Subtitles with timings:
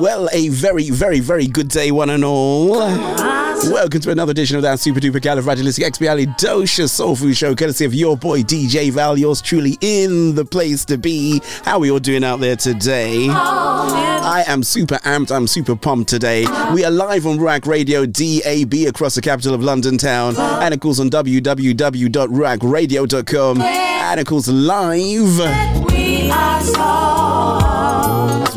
[0.00, 2.68] Well, a very, very, very good day, one and all.
[2.68, 8.16] Welcome to another edition of that super duper califragilistic soul food show, courtesy of your
[8.16, 11.42] boy DJ Val, yours truly in the place to be.
[11.64, 13.26] How are we all doing out there today?
[13.28, 16.46] I am super amped, I'm super pumped today.
[16.72, 20.78] We are live on Ruach Radio DAB across the capital of London town, and of
[20.78, 25.40] course on www.ruachradio.com, and of course live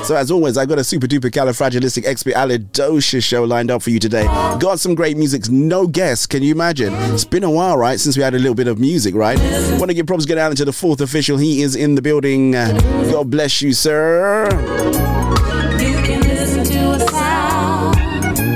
[0.05, 4.00] So as always, I got a super duper califragilistic expialidocious show lined up for you
[4.00, 4.23] today.
[4.59, 6.25] Got some great music, no guests.
[6.25, 6.94] Can you imagine?
[7.14, 9.38] It's been a while, right, since we had a little bit of music, right?
[9.77, 11.38] Want to give props get out into the fourth official.
[11.38, 12.52] He is in the building.
[12.52, 14.48] God bless you, sir.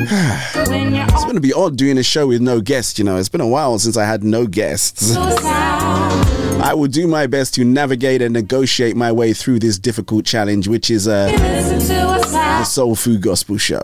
[0.09, 3.17] it's going to be odd doing a show with no guests, you know.
[3.17, 5.15] It's been a while since I had no guests.
[5.17, 10.67] I will do my best to navigate and negotiate my way through this difficult challenge,
[10.67, 13.81] which is uh, a, the Soul Food Gospel Show.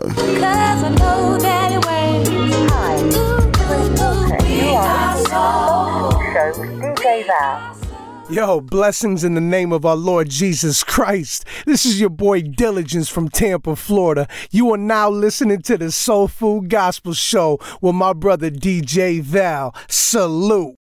[8.30, 11.44] Yo, blessings in the name of our Lord Jesus Christ.
[11.66, 14.26] This is your boy Diligence from Tampa, Florida.
[14.50, 19.74] You are now listening to the Soul Food Gospel Show with my brother DJ Val.
[19.88, 20.76] Salute.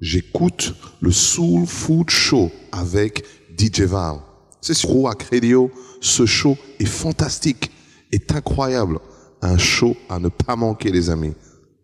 [0.00, 3.24] j'écoute le Soul Food Show avec
[3.56, 4.16] DJ Val.
[4.60, 5.70] C'est sur Rouac Radio.
[6.00, 7.70] Ce show est fantastique,
[8.12, 8.98] est incroyable.
[9.42, 11.34] Un show à ne pas manquer, les amis.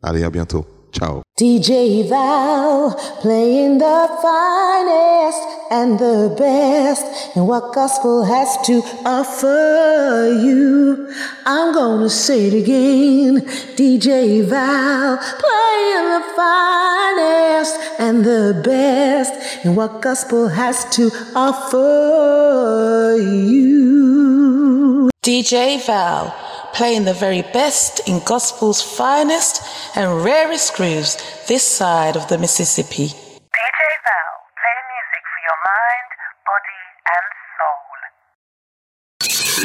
[0.03, 0.67] Allez, à bientôt.
[0.93, 1.23] Ciao.
[1.39, 11.13] DJ Val playing the finest and the best and what gospel has to offer you.
[11.45, 13.43] I'm gonna say it again.
[13.77, 25.11] DJ Val playing the finest and the best and what gospel has to offer you.
[25.23, 26.35] DJ Val
[26.77, 29.63] playing the very best in gospel's finest
[29.97, 31.17] and rarest grooves
[31.49, 33.07] this side of the Mississippi.
[33.07, 36.09] DJ Val, playing music for your mind,
[36.45, 36.81] body,
[37.17, 37.27] and
[37.57, 37.89] soul.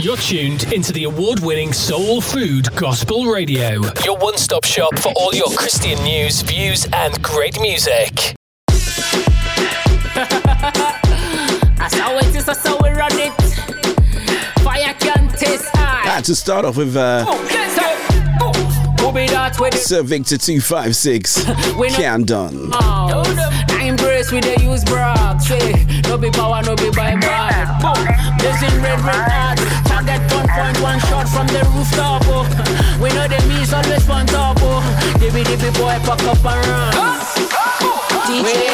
[0.02, 5.12] You're tuned into the award winning Soul Food Gospel Radio, your one stop shop for
[5.18, 8.36] all your Christian news, views, and great music.
[11.78, 12.21] I saw it, I saw
[16.22, 16.26] high.
[16.26, 17.26] Had to start off with uh,
[19.74, 21.46] Sir Victor 256.
[21.96, 22.70] Can done.
[22.74, 25.42] I embrace with the use broad.
[25.42, 27.68] Say, no be power, no be by blood.
[27.82, 28.06] Boom,
[28.38, 29.58] blazing red, red hot.
[29.88, 32.22] Target one point one shot from the rooftop.
[32.26, 32.46] Oh.
[33.02, 34.58] We know the me's always on top.
[34.62, 34.82] Oh.
[35.18, 37.22] Dibby dibby boy, pack up and run.
[38.30, 38.72] DJ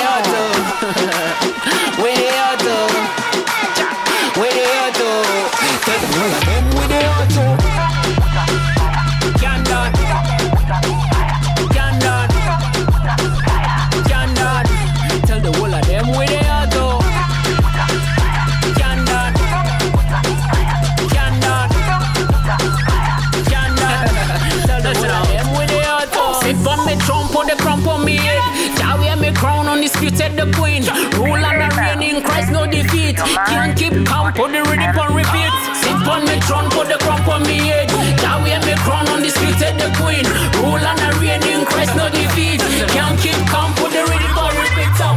[34.37, 35.51] put the rhythm on repeat.
[35.81, 37.89] Sit on me throne put the crump on me head.
[38.21, 40.25] Jah wear me crown undisputed the street at the queen.
[40.61, 42.61] Rule and the reign in Christ no defeat.
[42.93, 44.93] Can't keep count put the rhythm on repeat.
[45.01, 45.07] So,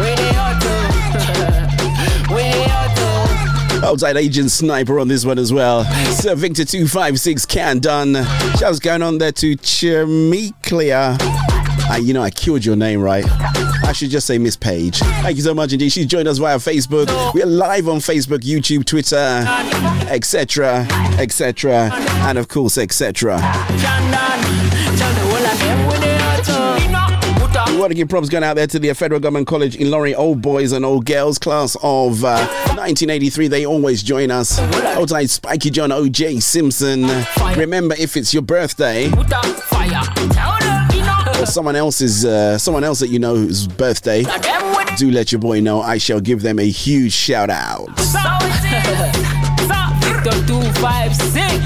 [0.00, 0.74] where they are to?
[2.32, 2.78] Where they are?
[3.84, 5.84] Outside Agent Sniper on this one as well.
[6.12, 8.14] Sir Victor 256 can done.
[8.58, 11.16] Shouts going on there to Chimiclia.
[11.96, 13.24] You know, I killed your name, right?
[13.84, 14.98] I should just say Miss Page.
[14.98, 15.90] Thank you so much indeed.
[15.90, 17.34] She's joined us via Facebook.
[17.34, 19.44] We're live on Facebook, YouTube, Twitter,
[20.08, 20.86] etc.,
[21.18, 23.38] etc., and of course, etc.
[27.68, 30.14] We want to give props going out there to the Federal Government College in Laurie
[30.14, 32.46] Old Boys and Old Girls class of uh,
[32.76, 33.48] 1983.
[33.48, 34.56] They always join us.
[35.06, 37.06] Tight, Spiky John, OJ Simpson.
[37.56, 39.10] Remember, if it's your birthday
[41.38, 44.24] or someone else's, uh, someone else that you know's birthday,
[44.96, 45.80] do let your boy know.
[45.80, 47.88] I shall give them a huge shout out.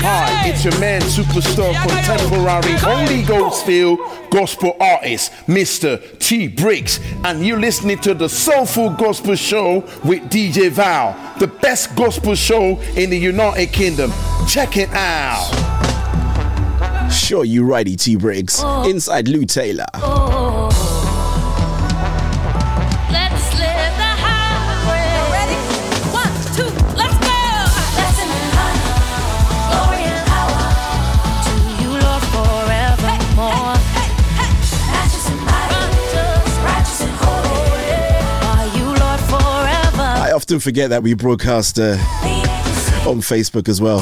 [0.05, 3.99] Hi, it's your man, superstar, contemporary, Holy Ghost filled
[4.31, 6.19] gospel artist, Mr.
[6.19, 11.47] T Briggs, and you're listening to the Soul Food Gospel Show with DJ Val, the
[11.47, 14.13] best gospel show in the United Kingdom.
[14.49, 15.72] Check it out.
[17.13, 18.63] Sure, you righty, T Briggs.
[18.85, 19.87] Inside Lou Taylor.
[23.11, 25.07] Let's live the highway.
[25.33, 25.57] Ready?
[26.13, 27.41] One, two, let's go.
[27.97, 28.97] Blessing and honor,
[29.71, 30.65] glory and power
[31.45, 33.77] to you, Lord, forevermore.
[34.93, 36.17] Righteous and mighty,
[36.65, 37.97] righteous and holy
[38.51, 40.09] are you, Lord, forever.
[40.21, 41.97] I often forget that we broadcast uh,
[43.09, 44.01] on Facebook as well.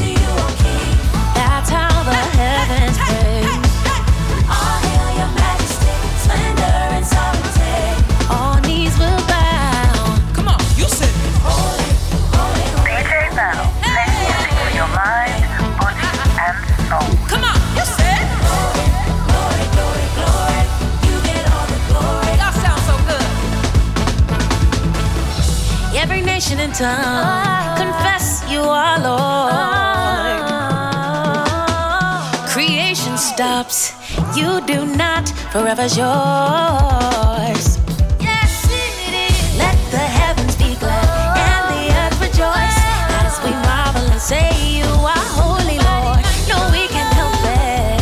[35.53, 37.79] Forever's yours.
[38.21, 39.59] Yes, it is.
[39.59, 42.79] Let the heavens be glad and the earth rejoice
[43.27, 44.47] as we marvel and say
[44.79, 46.23] you are holy, Lord.
[46.47, 47.99] No, we can help it.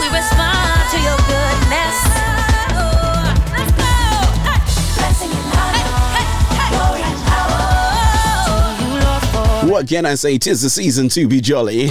[0.00, 1.96] We respond to your goodness.
[3.52, 3.92] Let's go.
[4.96, 5.88] Blessing and honor,
[6.72, 7.60] glory and power
[8.48, 10.38] to you, Lord, for What can I say?
[10.38, 11.90] Tis the season to be jolly.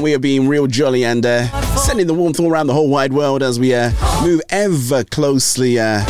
[0.00, 2.88] And we are being real jolly and uh, sending the warmth all around the whole
[2.88, 3.90] wide world as we uh,
[4.22, 6.02] move ever closely, uh,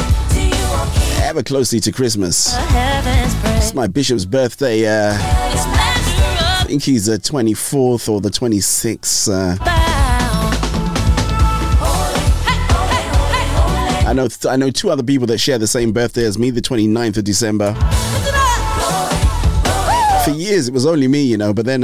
[1.24, 2.54] ever closely to Christmas.
[2.56, 4.86] It's my bishop's birthday.
[4.86, 9.28] Uh, I think he's the 24th or the 26th.
[9.28, 9.56] Uh,
[14.08, 16.60] I know I know two other people that share the same birthday as me, the
[16.62, 17.74] 29th of December.
[20.24, 21.82] For years it was only me, you know, but then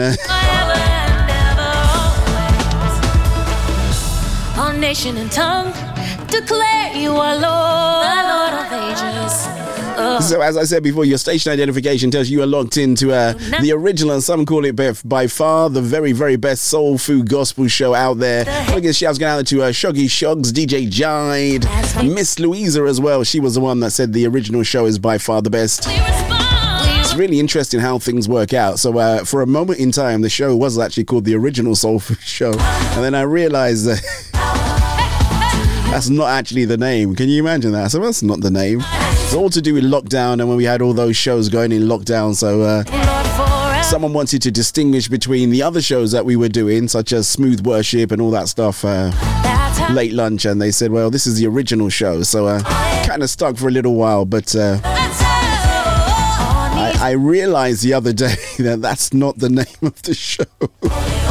[4.87, 5.73] nation and tongue
[6.29, 9.35] declare you are Lord, the Lord of ages.
[9.99, 10.21] Oh.
[10.21, 13.73] So, as I said before, your station identification tells you are locked into uh, the
[13.73, 17.67] original, and some call it by, by far the very, very best soul food gospel
[17.67, 18.45] show out there.
[18.73, 21.65] Look at shouts going out to uh, Shoggy Shogs, DJ Jide,
[22.15, 23.25] Miss Louisa as well.
[23.25, 25.83] She was the one that said the original show is by far the best.
[25.89, 28.79] It's really interesting how things work out.
[28.79, 31.99] So, uh, for a moment in time, the show was actually called the original soul
[31.99, 34.31] food show, and then I realized that.
[35.97, 37.15] That's not actually the name.
[37.17, 37.91] Can you imagine that?
[37.91, 38.83] So that's not the name.
[38.85, 41.85] It's all to do with lockdown and when we had all those shows going in
[41.85, 42.35] lockdown.
[42.35, 47.15] So uh, someone wanted to distinguish between the other shows that we were doing, such
[47.15, 49.11] as Smooth Worship and all that stuff, uh,
[49.91, 52.61] late lunch, and they said, "Well, this is the original show." So uh,
[53.07, 54.55] kind of stuck for a little while, but.
[54.55, 54.79] Uh,
[56.79, 60.45] I, I realized the other day that that's not the name of the show.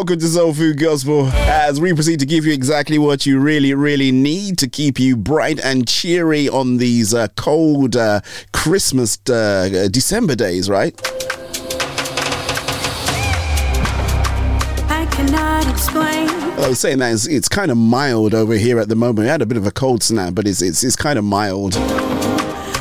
[0.00, 3.74] Welcome to Soul Food Gospel as we proceed to give you exactly what you really,
[3.74, 8.22] really need to keep you bright and cheery on these uh, cold uh,
[8.54, 10.98] Christmas uh, December days, right?
[14.88, 16.30] I cannot explain.
[16.30, 19.18] I was saying that it's, it's kind of mild over here at the moment.
[19.18, 21.74] We had a bit of a cold snap, but it's it's, it's kind of mild.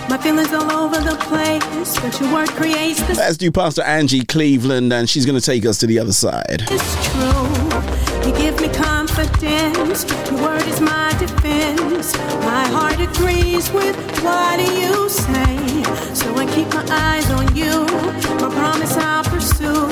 [0.10, 3.18] My feelings all over the place, but your word creates this.
[3.18, 6.64] Let's do Pastor Angie Cleveland, and she's going to take us to the other side.
[6.68, 7.48] It's true.
[8.26, 10.06] You give me confidence.
[10.32, 12.18] Your word is my defense.
[12.44, 15.84] My heart agrees with what you say.
[16.16, 17.86] So I keep my eyes on you.
[18.42, 19.90] My promise I'll pursue.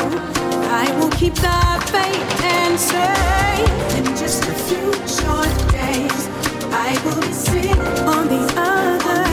[0.69, 3.62] I will keep the faith and say,
[4.00, 6.27] in just a few short days,
[6.74, 9.26] I will be sitting on the other,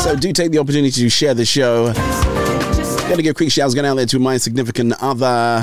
[0.00, 1.92] So do take the opportunity to share the show.
[3.08, 5.62] Gotta give quick shouts going out there to my significant other,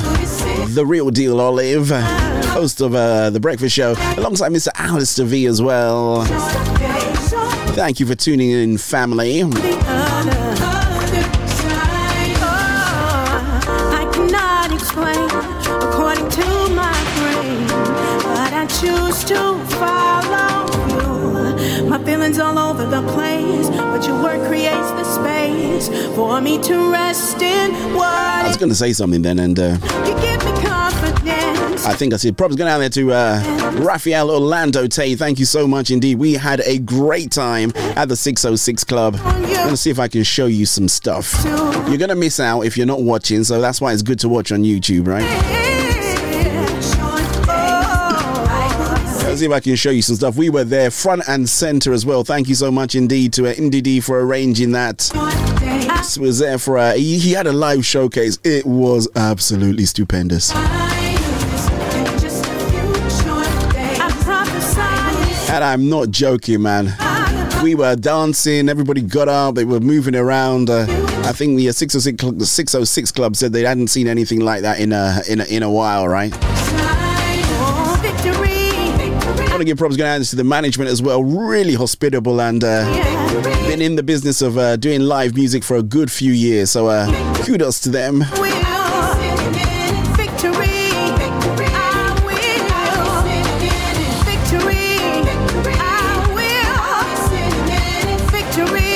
[0.69, 4.69] the real deal Olive, host of uh, the Breakfast Show, alongside Mr.
[4.75, 6.23] Alistair V as well.
[7.75, 9.43] Thank you for tuning in, family.
[22.23, 27.41] Feelings all over the place, but your word creates the space for me to rest
[27.41, 28.07] in what.
[28.07, 31.85] I was going to say something then, and uh, you give me confidence.
[31.85, 35.15] I think I said props going out there to uh, Raphael Orlando Tay.
[35.15, 36.17] Thank you so much indeed.
[36.17, 39.17] We had a great time at the 606 Club.
[39.17, 41.43] I'm going to see if I can show you some stuff.
[41.43, 44.29] You're going to miss out if you're not watching, so that's why it's good to
[44.29, 45.72] watch on YouTube, right?
[49.33, 50.37] Let's see if I can show you some stuff.
[50.37, 52.23] We were there front and center as well.
[52.23, 55.09] Thank you so much indeed to uh, Indy for arranging that.
[56.19, 58.37] Was there for uh, he, he had a live showcase.
[58.43, 60.53] It was absolutely stupendous.
[65.49, 66.93] And I'm not joking, man.
[67.63, 70.69] We were dancing, everybody got up, they were moving around.
[70.69, 70.85] Uh,
[71.25, 74.79] I think the uh, 606, cl- 606 Club said they hadn't seen anything like that
[74.79, 76.31] in a, in a, in a while, right?
[79.53, 81.23] Want to give props going to the management as well.
[81.23, 82.85] Really hospitable and uh,
[83.67, 86.71] been in the business of uh, doing live music for a good few years.
[86.71, 88.23] So uh, kudos to them.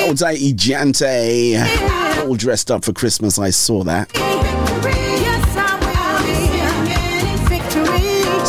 [0.08, 3.38] Old Jante, all dressed up for Christmas.
[3.38, 4.27] I saw that.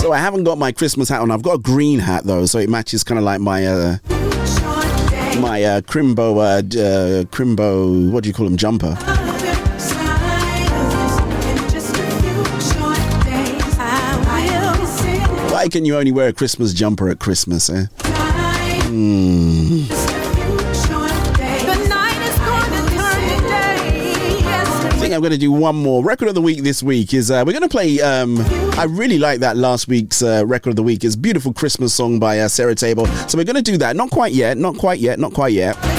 [0.10, 1.30] So I haven't got my Christmas hat on.
[1.30, 3.98] I've got a green hat though, so it matches kind of like my uh,
[5.40, 8.10] my uh, Crimbo uh, uh, Crimbo.
[8.10, 8.58] What do you call them?
[8.58, 8.96] Jumper.
[15.52, 17.70] Why can you only wear a Christmas jumper at Christmas?
[17.70, 17.86] Eh?
[18.88, 20.09] Hmm.
[25.10, 27.16] Think I'm going to do one more record of the week this week.
[27.16, 28.00] Is uh, we're going to play?
[28.00, 28.38] Um,
[28.78, 31.04] I really like that last week's uh, record of the week.
[31.04, 33.08] It's beautiful Christmas song by uh, Sarah Teibo.
[33.28, 33.96] So we're going to do that.
[33.96, 34.60] Not quite yet.
[34.60, 35.18] Not quite yet.
[35.18, 35.99] Not quite yet.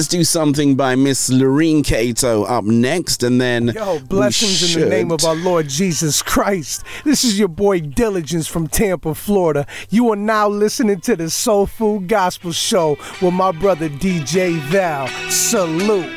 [0.00, 4.88] Let's do something by Miss Lurine Cato up next, and then Yo, blessings in the
[4.88, 6.84] name of our Lord Jesus Christ.
[7.04, 9.66] This is your boy Diligence from Tampa, Florida.
[9.90, 15.06] You are now listening to the Soul Food Gospel Show with my brother DJ Val.
[15.28, 16.10] Salute.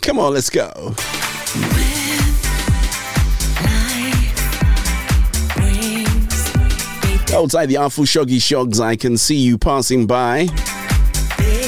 [0.00, 0.94] Come on, let's go.
[7.32, 10.48] Outside the Artful Shoggy Shogs, I can see you passing by.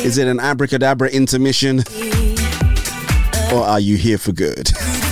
[0.05, 1.81] Is it an abracadabra intermission?
[3.53, 4.71] Or are you here for good?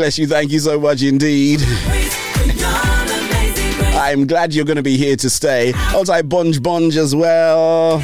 [0.00, 0.26] bless you.
[0.26, 1.60] Thank you so much indeed.
[4.00, 5.74] I'm glad you're going to be here to stay.
[5.76, 8.02] Outside Bonge Bonge as well.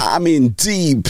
[0.00, 1.06] I'm in deep.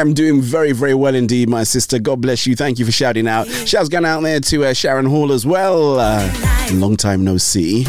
[0.00, 1.98] Am doing very, very well indeed, my sister.
[1.98, 2.56] God bless you.
[2.56, 3.46] Thank you for shouting out.
[3.48, 5.98] Shouts going out there to uh, Sharon Hall as well.
[5.98, 6.32] Uh,
[6.72, 7.84] long time no see.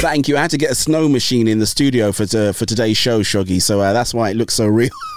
[0.00, 0.38] Thank you.
[0.38, 3.20] I had to get a snow machine in the studio for to, for today's show,
[3.20, 3.60] Shoggy.
[3.60, 4.90] So uh, that's why it looks so real.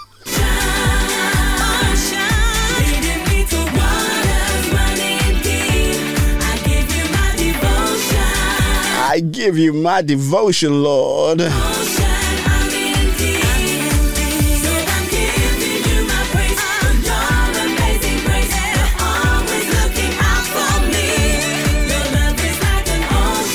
[9.13, 11.37] I give you my devotion, Lord.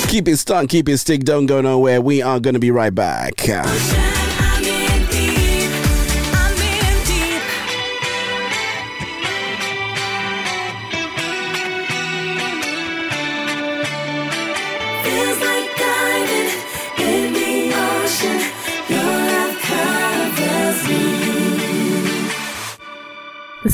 [0.07, 2.01] Keep it stuck, keep it stick, don't go nowhere.
[2.01, 3.49] We are going to be right back.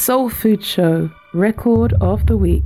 [0.04, 2.62] Soul Food Show Record of the Week.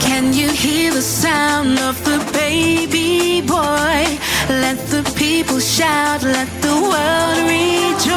[0.00, 4.18] Can you hear the sound of the baby boy?
[4.48, 8.09] Let the people shout, let the world rejoice.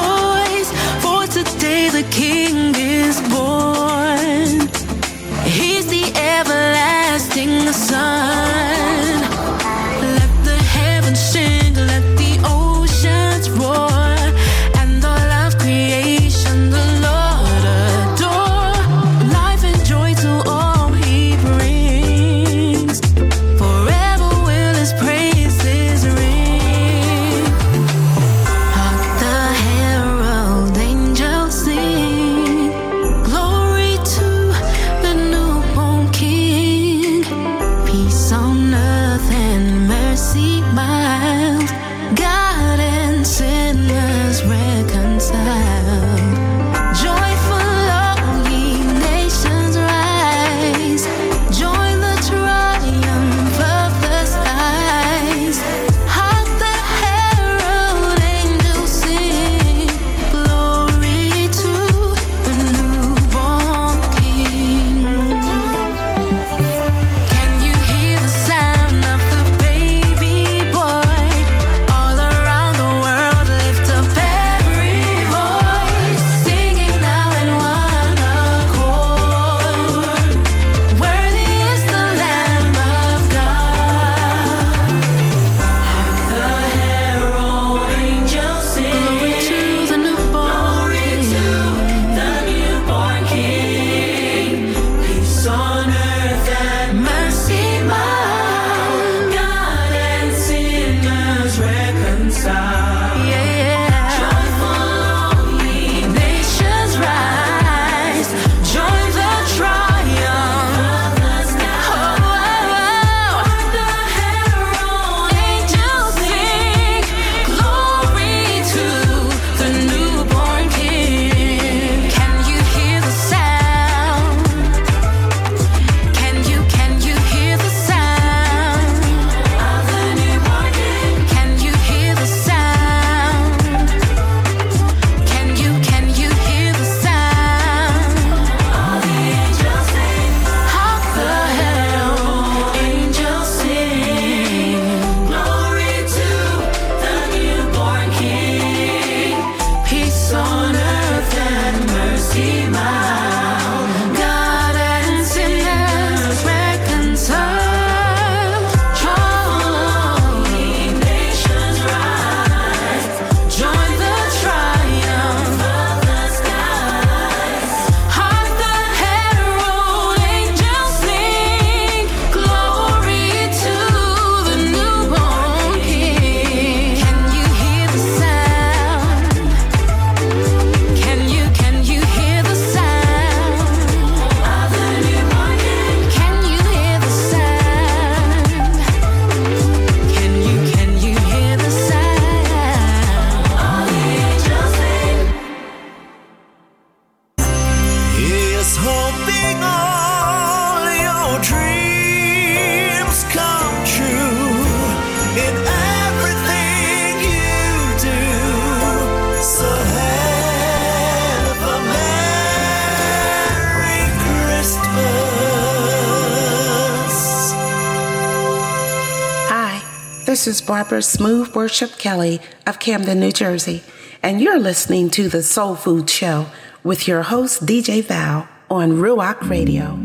[220.93, 223.81] This is Barbara Smooth Worship Kelly of Camden, New Jersey,
[224.21, 226.45] and you're listening to The Soul Food Show
[226.83, 229.97] with your host, DJ Val, on Ruach Radio.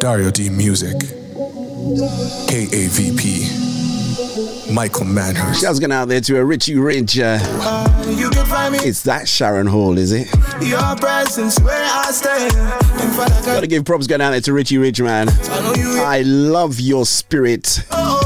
[0.00, 0.96] Dario D Music.
[2.48, 3.66] KAVP.
[4.70, 5.62] Michael Manhurst.
[5.62, 7.18] Shouts going out there to a Richie Rich.
[7.18, 7.38] Uh,
[8.18, 10.28] You can find me it's that Sharon Hall, is it?
[10.60, 12.52] your presence where I stand.
[13.00, 15.28] In Gotta give props going out there to Richie Rich, man.
[15.30, 17.80] I love your spirit.
[17.90, 18.17] all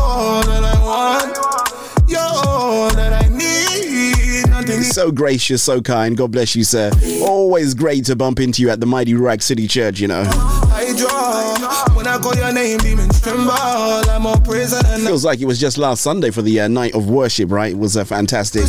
[4.83, 6.17] So gracious, so kind.
[6.17, 6.91] God bless you, sir.
[7.23, 10.23] Always great to bump into you at the mighty Rag City Church, you know.
[10.27, 11.95] I draw.
[11.95, 13.53] When I call your name, demons tremble.
[13.53, 17.09] I'm praise and Feels like it was just last Sunday for the uh, night of
[17.09, 17.73] worship, right?
[17.73, 18.65] It was uh, fantastic.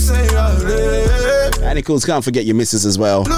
[1.63, 3.25] And of course, can't forget your missus as well.
[3.25, 3.31] Say,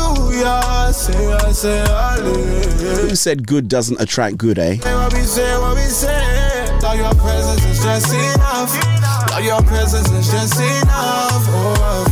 [1.33, 3.07] I say hallelujah.
[3.07, 4.75] Who said good doesn't attract good, eh?
[4.77, 6.79] Say what we say, what we say.
[6.81, 9.43] Lord, your presence is just enough.
[9.43, 12.04] Your presence is just enough.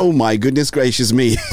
[0.00, 1.36] Oh my goodness gracious me.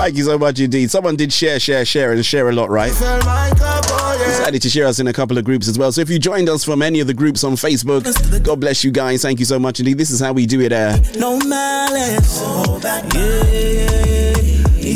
[0.00, 0.90] Thank you so much indeed.
[0.90, 2.90] Someone did share, share, share, and share a lot, right?
[2.90, 5.92] Decided to share us in a couple of groups as well.
[5.92, 8.90] So if you joined us from any of the groups on Facebook, God bless you
[8.90, 9.20] guys.
[9.22, 9.98] Thank you so much indeed.
[9.98, 10.72] This is how we do it.
[10.72, 12.40] Uh, No malice.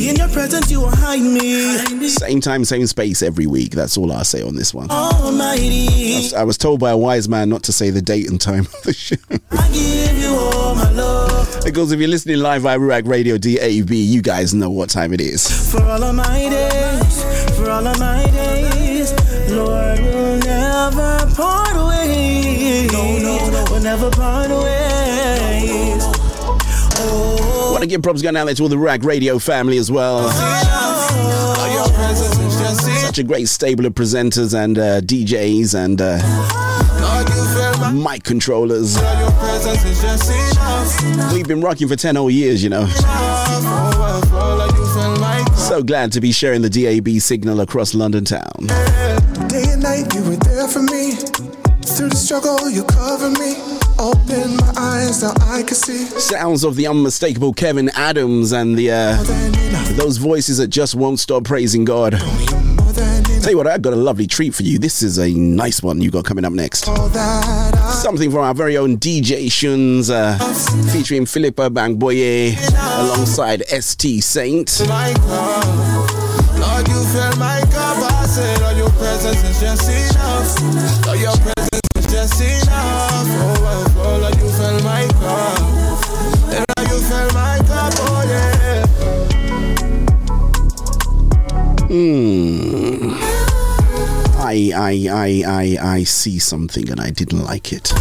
[0.04, 0.10] Yeah.
[0.10, 2.08] In your presence, you will hide me.
[2.08, 3.70] same time, same space every week.
[3.72, 4.88] That's all I'll say on this one.
[4.90, 8.38] I was, I was told by a wise man not to say the date and
[8.40, 9.16] time of the show.
[9.50, 11.62] I give you all my love.
[11.64, 15.20] because if you're listening live via Ruach Radio DAB, you guys know what time it
[15.22, 15.48] is.
[15.72, 19.12] For all of my days, for all of my days,
[19.50, 22.92] Lord will never part ways.
[22.92, 24.83] No, no, no, we'll never part ways.
[27.84, 30.30] To give props going out there to all the Ruach Radio family as well.
[33.02, 36.16] Such a great stable of presenters and uh, DJs and uh,
[37.92, 38.96] mic controllers.
[41.34, 42.86] We've been rocking for 10 whole years, you know.
[45.56, 48.66] So glad to be sharing the DAB signal across London town.
[49.48, 51.16] Day and night, you were there for me.
[51.84, 53.73] Through the struggle, you cover me.
[53.98, 56.04] Open my eyes, now I can see.
[56.04, 59.22] Sounds of the unmistakable Kevin Adams and the uh,
[59.94, 62.12] those voices that just won't stop praising God.
[62.12, 64.78] Tell you what, I've got a lovely treat for you.
[64.78, 66.88] This is a nice one you got coming up next.
[66.88, 70.38] All that I Something from our very own DJ Shuns, uh,
[70.92, 72.56] featuring Philippa Bangboye
[73.00, 74.80] alongside ST Saint.
[74.88, 75.64] my cup.
[76.58, 76.88] Lord,
[82.14, 83.26] just enough.
[83.96, 85.04] Oh, Lord, you fill my.
[91.90, 93.14] Hmm.
[94.36, 97.92] I, I, I, I, I see something and I didn't like it.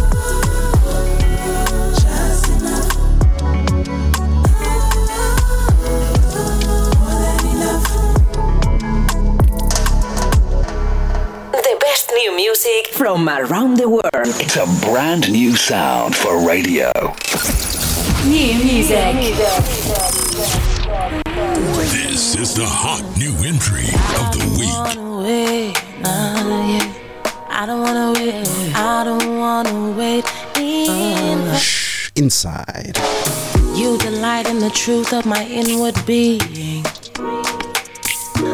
[13.14, 14.34] From around the world.
[14.42, 16.90] It's a brand new sound for radio.
[18.26, 19.14] New music.
[21.94, 23.86] This is the hot new entry
[24.18, 24.74] of the week.
[25.22, 26.92] wait, nah, yeah.
[27.50, 30.24] I don't wanna wait, I don't wanna wait
[30.56, 32.98] in Shh, inside.
[33.76, 36.84] You delight in the truth of my inward being.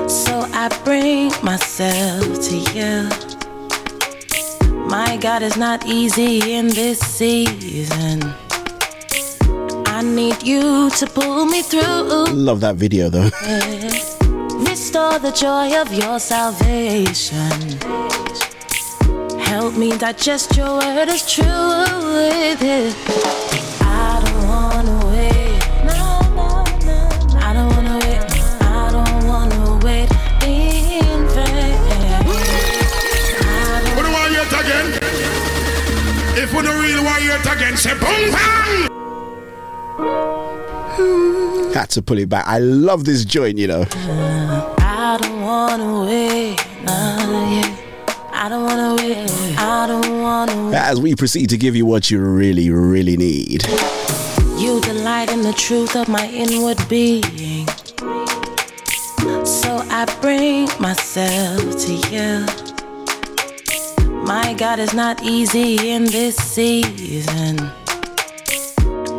[0.07, 3.40] So I bring myself to you.
[4.89, 8.23] My God is not easy in this season.
[9.87, 12.27] I need you to pull me through.
[12.33, 13.31] Love that video though.
[14.71, 17.51] Restore the joy of your salvation.
[19.41, 21.51] Help me digest your word as true
[37.19, 38.91] we don't to hear it again, say boom bang!
[41.75, 42.47] Had to pull it back.
[42.47, 43.85] I love this joint, you know.
[43.93, 46.57] I don't wanna wait.
[46.85, 47.77] Nah, yeah.
[48.33, 49.31] I don't wanna wait.
[49.59, 50.75] I don't wanna wait.
[50.75, 53.67] As we proceed to give you what you really, really need.
[54.59, 57.67] You delight in the truth of my inward being.
[59.45, 62.70] So I bring myself to you.
[64.37, 67.59] My God is not easy in this season.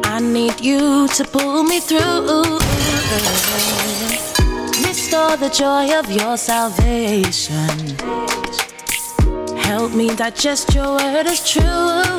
[0.05, 2.59] I need you to pull me through.
[4.87, 7.97] Restore the joy of your salvation.
[9.57, 12.11] Help me digest your word as true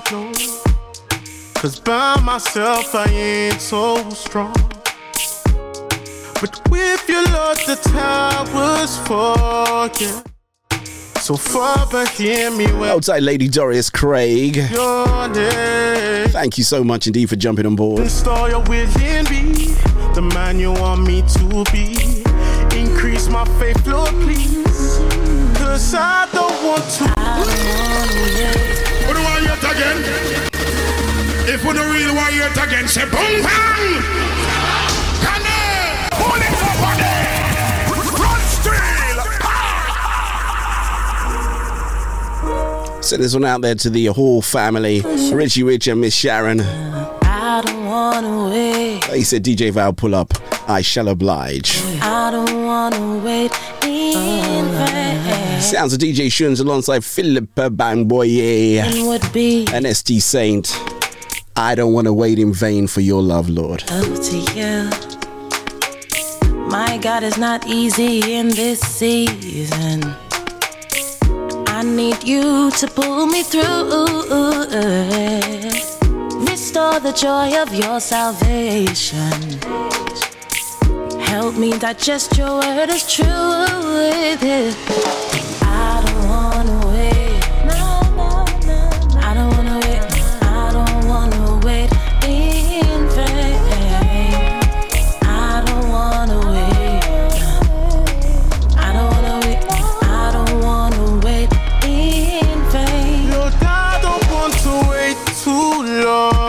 [0.00, 0.34] too long.
[1.54, 4.54] Cause by myself I ain't so strong.
[6.40, 10.22] But with you, Lord, the time was for you.
[11.20, 14.56] So Father, hear me when Outside Lady Doris Craig.
[14.70, 16.28] your name.
[16.28, 18.02] Thank you so much indeed for jumping on board.
[18.02, 19.74] Install your will in me,
[20.14, 22.22] the man you want me to be.
[22.78, 24.98] Increase my faith, Lord, please.
[25.58, 26.84] Cause I don't want
[28.84, 28.87] to.
[29.78, 29.98] Again?
[31.48, 34.28] If we don't really want it again, say boom bang!
[43.00, 45.00] Send this one out there to the Hall family,
[45.32, 46.58] Richie Rich and Miss Sharon.
[49.12, 50.32] He said, DJ Val, pull up.
[50.68, 51.82] I shall oblige.
[52.02, 55.60] I don't wanna wait in vain.
[55.60, 60.76] Sounds of DJ Shuns alongside Philip Bangboye And would be and ST Saint.
[61.56, 63.82] I don't want to wait in vain for your love, Lord.
[63.90, 64.90] up to you.
[66.68, 70.04] My God, it's not easy in this season.
[71.66, 73.98] I need you to pull me through.
[76.50, 79.32] Restore the joy of your salvation.
[81.20, 83.48] Help me digest your word as true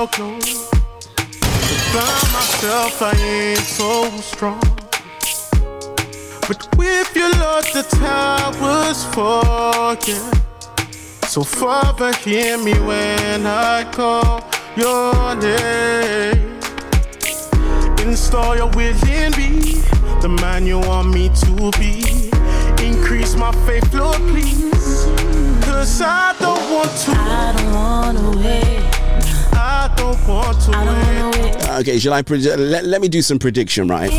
[0.07, 0.39] too long.
[1.91, 4.61] By myself, I ain't so strong.
[6.47, 10.31] But with your Lord, the towers fall, yeah.
[11.27, 14.43] So, Father, hear me when I call
[14.77, 16.59] your name.
[18.07, 19.81] Install your will in me,
[20.21, 22.31] the man you want me to be.
[22.85, 25.05] Increase my faith, Lord, please.
[25.65, 27.11] Cause I don't want to.
[27.11, 28.98] I don't wanna wait.
[29.99, 31.69] Don't want to wait.
[31.81, 32.57] Okay, shall I predict?
[32.57, 34.09] Let, let me do some prediction, right?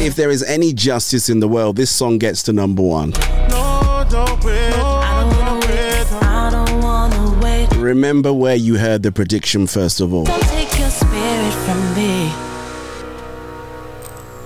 [0.00, 3.10] If there is any justice in the world, this song gets to number one.
[3.10, 4.72] No, don't wait.
[4.72, 6.12] I don't wanna wait.
[6.22, 7.72] I don't wanna wait.
[7.76, 10.24] Remember where you heard the prediction first of all.
[10.24, 12.32] Don't take your spirit from me.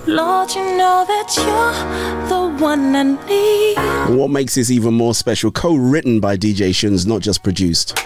[0.05, 4.17] Lord, you know that you're the one I need.
[4.17, 7.97] What makes this even more special, co written by DJ Shuns, not just produced.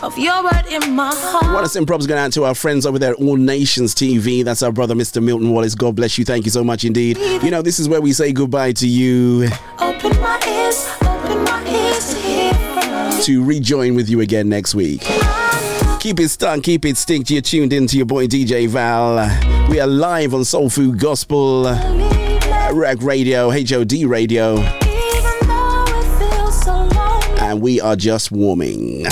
[0.00, 1.52] Of your word in my heart.
[1.52, 4.44] Want to send props going out to our friends over there at All Nations TV.
[4.44, 5.20] That's our brother, Mr.
[5.20, 5.74] Milton Wallace.
[5.74, 6.24] God bless you.
[6.24, 7.18] Thank you so much indeed.
[7.42, 9.48] You know, this is where we say goodbye to you
[9.80, 15.02] Open my ears, open my ears to to rejoin with you again next week.
[15.98, 17.28] Keep it stunk, keep it stink.
[17.28, 19.16] You're tuned in to your boy DJ Val.
[19.68, 26.62] We are live on Soul Food Gospel, Ruach Radio, HOD Radio, Even though it feels
[26.62, 26.88] so
[27.40, 29.04] and we are just warming.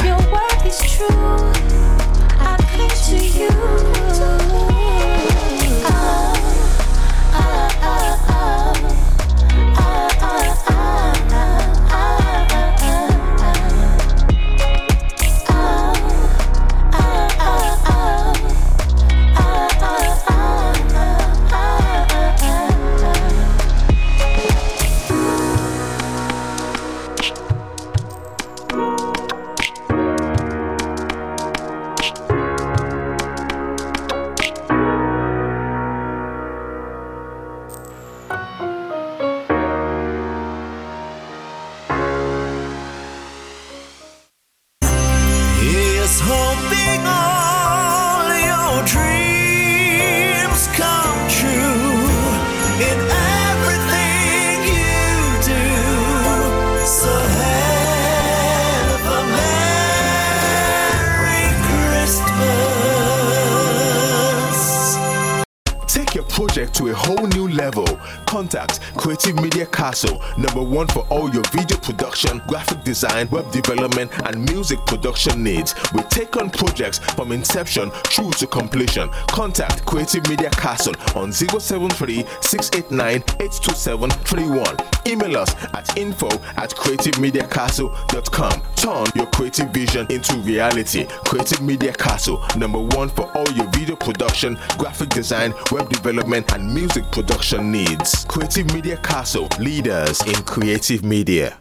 [72.47, 75.75] Graphic design, web development, and music production needs.
[75.93, 79.11] We take on projects from inception through to completion.
[79.29, 84.77] Contact Creative Media Castle on 073 689 82731.
[85.07, 88.63] Email us at info at creativemediacastle.com.
[88.77, 91.07] Turn your creative vision into reality.
[91.27, 96.73] Creative Media Castle, number one for all your video production, graphic design, web development, and
[96.73, 98.25] music production needs.
[98.25, 101.59] Creative Media Castle, leaders in creative media.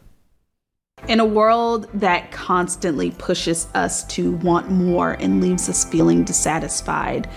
[1.08, 7.30] In a world that constantly pushes us to want more and leaves us feeling dissatisfied,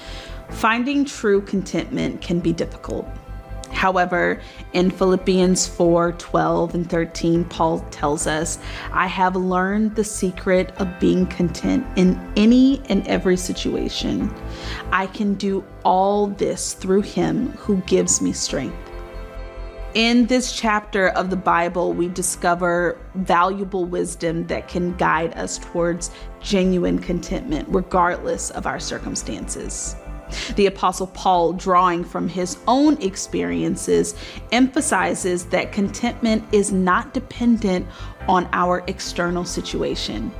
[0.49, 3.07] finding true contentment can be difficult.
[3.71, 4.41] However,
[4.73, 8.59] in Philippians 4 12 and 13, Paul tells us,
[8.91, 14.35] I have learned the secret of being content in any and every situation.
[14.93, 18.88] I can do all this through him who gives me strength.
[19.94, 26.11] In this chapter of the Bible, we discover valuable wisdom that can guide us towards
[26.42, 29.96] genuine contentment, regardless of our circumstances.
[30.57, 34.14] The Apostle Paul, drawing from his own experiences,
[34.53, 37.87] emphasizes that contentment is not dependent
[38.29, 40.31] on our external situation.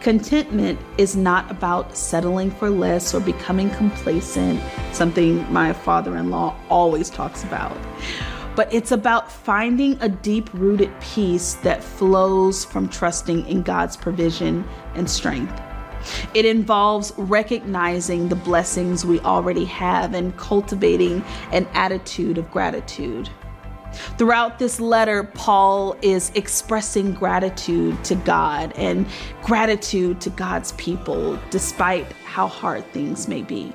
[0.00, 4.60] Contentment is not about settling for less or becoming complacent,
[4.92, 7.76] something my father in law always talks about
[8.56, 14.64] but it's about finding a deep rooted peace that flows from trusting in God's provision
[14.94, 15.60] and strength.
[16.34, 23.30] It involves recognizing the blessings we already have and cultivating an attitude of gratitude.
[24.18, 29.06] Throughout this letter, Paul is expressing gratitude to God and
[29.42, 33.72] gratitude to God's people, despite how hard things may be.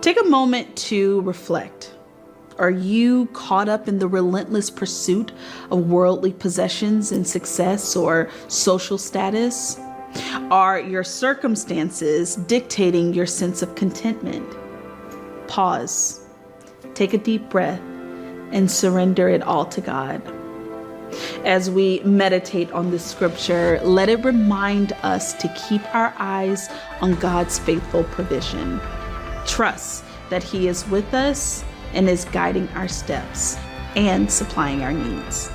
[0.00, 1.95] Take a moment to reflect.
[2.58, 5.30] Are you caught up in the relentless pursuit
[5.70, 9.78] of worldly possessions and success or social status?
[10.50, 14.56] Are your circumstances dictating your sense of contentment?
[15.48, 16.22] Pause,
[16.94, 17.80] take a deep breath,
[18.52, 20.22] and surrender it all to God.
[21.44, 26.70] As we meditate on this scripture, let it remind us to keep our eyes
[27.02, 28.80] on God's faithful provision.
[29.46, 31.62] Trust that He is with us
[31.94, 33.56] and is guiding our steps
[33.96, 35.50] and supplying our needs.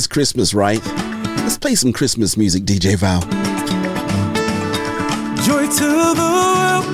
[0.00, 0.82] Is Christmas, right?
[1.44, 3.20] Let's play some Christmas music, DJ Val.
[5.44, 6.86] Joy to the world.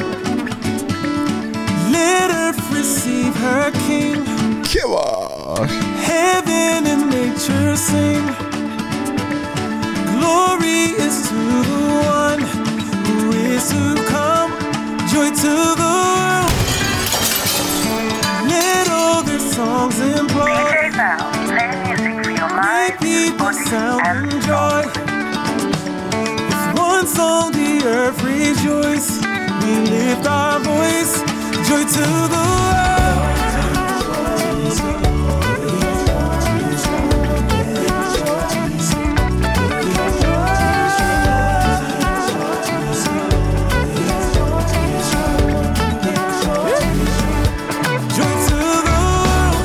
[1.93, 4.25] Let earth receive her king.
[4.65, 5.69] Come on.
[6.11, 8.25] Heaven and nature sing.
[10.15, 11.41] Glory is to
[11.71, 11.83] the
[12.19, 12.41] one
[13.07, 13.83] who is to
[14.15, 14.51] come.
[15.13, 16.51] Joy to the world.
[18.51, 20.66] Let all their songs employ.
[30.27, 31.21] Lift our voice.
[31.69, 33.27] Joy to the world.
[48.15, 49.61] Joy to the world.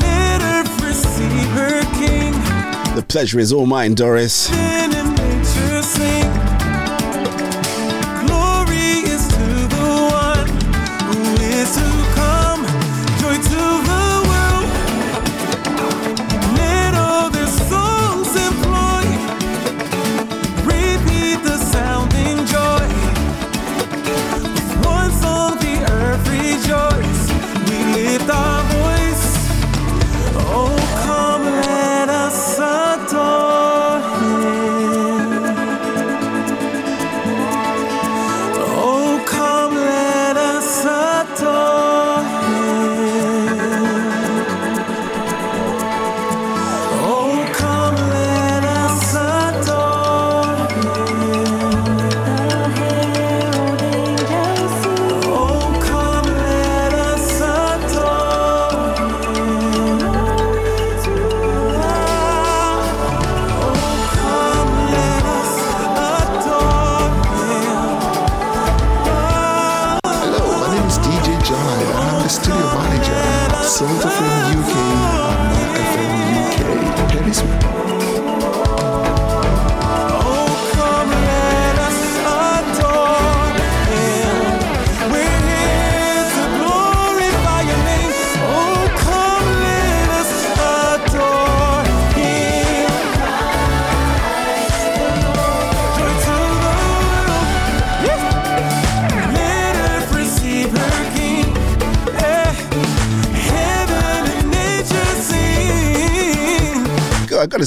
[0.00, 2.32] Let earth receive her king.
[2.94, 4.50] The pleasure is all mine, Doris.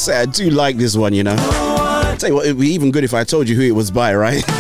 [0.02, 1.36] Say, I do like this one, you know.
[1.38, 3.92] I'll Tell you what, it'd be even good if I told you who it was
[3.92, 4.44] by, right?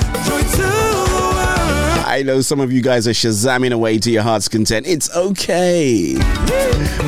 [2.08, 4.86] I know some of you guys are shazamming away to your heart's content.
[4.86, 6.16] It's okay.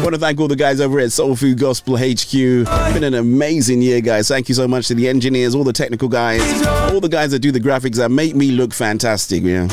[0.01, 2.31] Want to thank all the guys over at Soul Food Gospel HQ.
[2.31, 4.29] Been an amazing year, guys.
[4.29, 7.39] Thank you so much to the engineers, all the technical guys, all the guys that
[7.39, 9.43] do the graphics that make me look fantastic.
[9.43, 9.63] Yeah.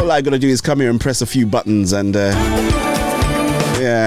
[0.00, 2.14] All I gotta do is come here and press a few buttons and.
[2.14, 2.73] Uh,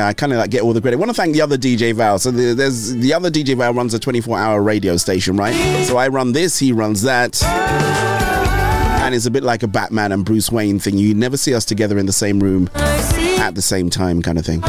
[0.08, 0.96] I kind of like get all the credit.
[0.96, 2.18] I want to thank the other DJ Val.
[2.18, 5.54] So the, there's the other DJ Val runs a 24-hour radio station, right?
[5.84, 10.24] So I run this, he runs that, and it's a bit like a Batman and
[10.24, 10.98] Bruce Wayne thing.
[10.98, 14.46] You never see us together in the same room at the same time, kind of
[14.46, 14.62] thing.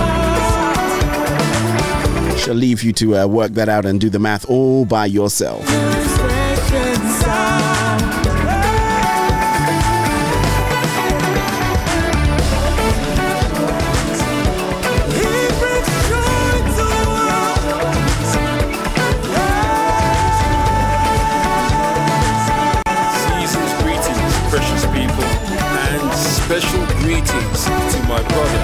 [2.37, 5.65] Shall leave you to uh, work that out and do the math all by yourself.
[28.29, 28.59] Brother,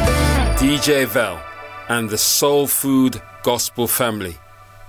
[0.57, 1.43] DJ Vel,
[1.89, 4.37] and the Soul Food Gospel family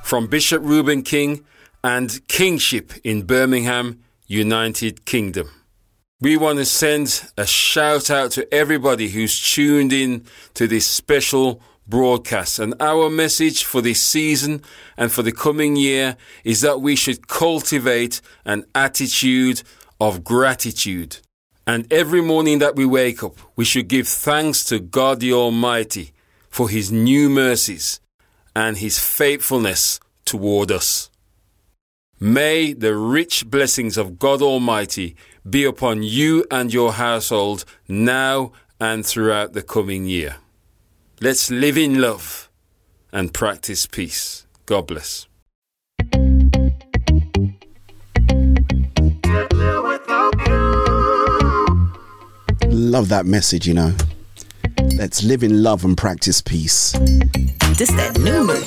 [0.03, 1.43] from Bishop Reuben King
[1.83, 5.49] and Kingship in Birmingham, United Kingdom.
[6.21, 11.61] We want to send a shout out to everybody who's tuned in to this special
[11.87, 12.59] broadcast.
[12.59, 14.61] And our message for this season
[14.97, 19.61] and for the coming year is that we should cultivate an attitude
[19.99, 21.19] of gratitude.
[21.67, 26.13] And every morning that we wake up, we should give thanks to God the Almighty
[26.49, 27.99] for His new mercies
[28.55, 31.09] and His faithfulness toward us.
[32.19, 35.15] May the rich blessings of God Almighty
[35.47, 40.37] be upon you and your household now and throughout the coming year.
[41.19, 42.49] Let's live in love
[43.11, 44.45] and practice peace.
[44.65, 45.27] God bless.
[52.95, 53.93] Love that message, you know.
[54.97, 56.93] Let's live in love and practice peace.
[57.75, 58.63] This that new new.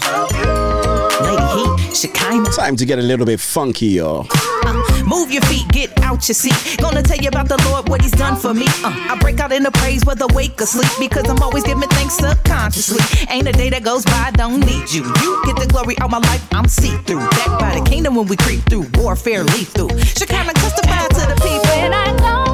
[1.24, 2.50] Lady Heat, Shekinah.
[2.50, 4.26] Time to get a little bit funky, y'all.
[4.66, 6.76] Uh, move your feet, get out your seat.
[6.78, 8.66] Gonna tell you about the Lord, what He's done for me.
[8.84, 11.88] Uh, I break out in the praise whether awake or sleep because I'm always giving
[11.88, 13.00] thanks subconsciously.
[13.30, 15.04] Ain't a day that goes by, I don't need you.
[15.22, 17.26] You get the glory of my life, I'm see through.
[17.30, 19.88] Back by the kingdom when we creep through, warfare lethal.
[19.88, 21.72] Shekinah testify to the people.
[21.72, 22.47] and I go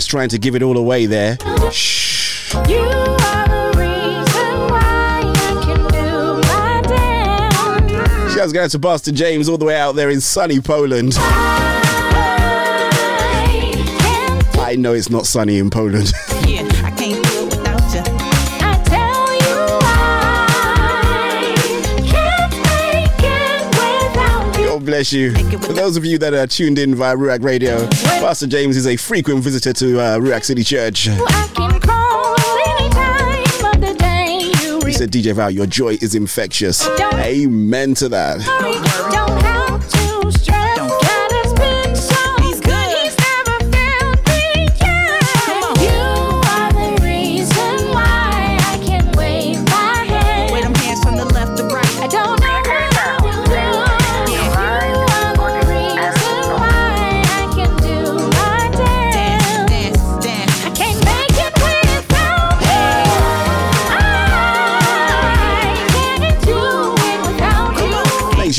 [0.00, 1.36] Doris trying to give it all away there.
[1.42, 1.74] You are
[3.48, 8.34] the reason why I can do my dance.
[8.34, 11.12] Shouts going to Pastor James all the way out there in sunny Poland.
[14.58, 16.12] I know it's not sunny in Poland.
[25.00, 25.32] bless you.
[25.60, 27.88] For those of you that are tuned in via Ruach Radio,
[28.20, 31.08] Pastor James is a frequent visitor to uh, Ruach City Church.
[31.08, 32.36] I can call
[32.76, 34.52] any time of the day.
[34.62, 36.86] You He said, DJ Val, your joy is infectious.
[37.14, 39.19] Amen to that.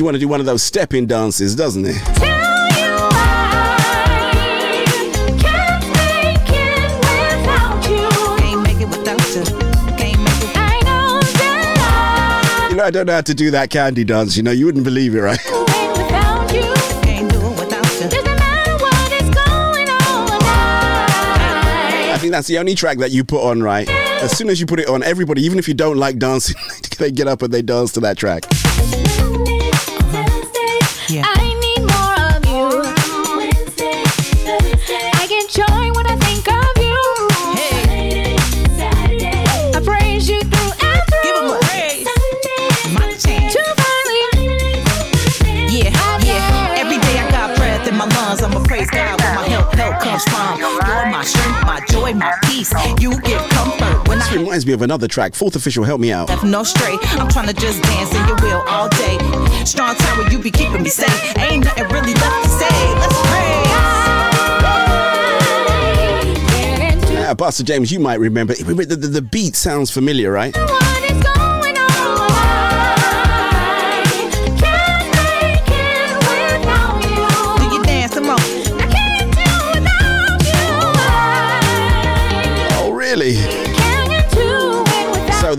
[0.01, 0.05] You.
[0.05, 1.95] Want to do one of those stepping dances, doesn't it?
[1.95, 2.25] Can't
[5.93, 6.85] make it
[7.37, 8.09] without you.
[8.39, 9.43] Can't make it without you.
[9.95, 10.57] Can't make it.
[10.57, 11.19] I know
[12.71, 14.35] You know, I don't know how to do that candy dance.
[14.35, 15.39] You know, you wouldn't believe it, right?
[15.47, 16.73] I without you.
[17.03, 18.09] Can't do it without you.
[18.09, 22.13] Doesn't matter what is going on now.
[22.13, 23.87] I think that's the only track that you put on, right?
[23.89, 26.55] As soon as you put it on, everybody, even if you don't like dancing,
[26.97, 28.45] they get up and they dance to that track.
[52.61, 53.01] Peace.
[53.01, 55.35] You get comfort when This I reminds me of another track.
[55.35, 56.29] Fourth official, help me out.
[56.29, 56.97] have no stray.
[57.13, 59.17] I'm trying to just dance in your wheel all day.
[59.65, 61.37] Strong tower, you be keeping me safe.
[61.37, 62.93] Ain't nothing really left to say.
[62.95, 63.57] Let's pray.
[67.21, 68.53] Uh, Pastor James, you might remember.
[68.53, 70.53] The, the, the beat sounds familiar, right?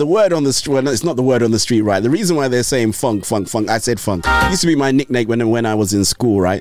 [0.02, 2.02] The word on the street, well, no, it's not the word on the street, right?
[2.02, 4.26] The reason why they're saying funk, funk, funk, I said funk.
[4.50, 6.60] used to be my nickname when, when I was in school, right?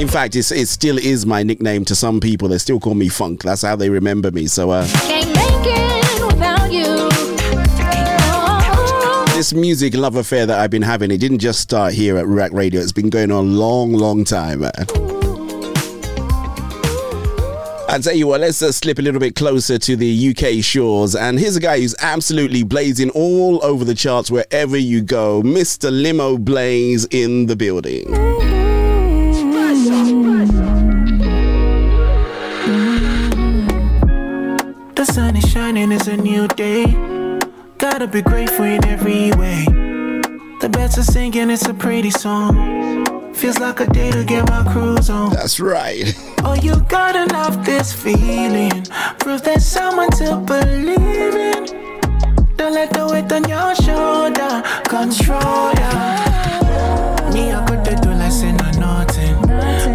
[0.00, 2.48] In fact, it's, it still is my nickname to some people.
[2.48, 3.42] They still call me Funk.
[3.42, 4.46] That's how they remember me.
[4.46, 7.10] So, uh, Can't make it without you.
[9.36, 12.54] this music love affair that I've been having, it didn't just start here at Ruach
[12.54, 12.80] Radio.
[12.80, 15.11] It's been going on a long, long time, man.
[17.92, 21.14] I tell you what, let's uh, slip a little bit closer to the UK shores.
[21.14, 25.42] And here's a guy who's absolutely blazing all over the charts wherever you go.
[25.42, 25.90] Mr.
[25.92, 28.10] Limoblaze in the building.
[34.94, 36.86] The sun is shining, it's a new day.
[37.76, 39.66] Gotta be grateful in every way.
[40.62, 43.21] The birds are singing, it's a pretty song.
[43.34, 45.32] Feels like a day to get my cruise on.
[45.32, 46.14] That's right.
[46.44, 48.82] Oh, you gotta love this feeling.
[49.20, 51.64] Prove there's someone to believe in.
[52.56, 57.32] Don't let the weight on your shoulder control ya.
[57.32, 59.36] Me, I could do less and nothing.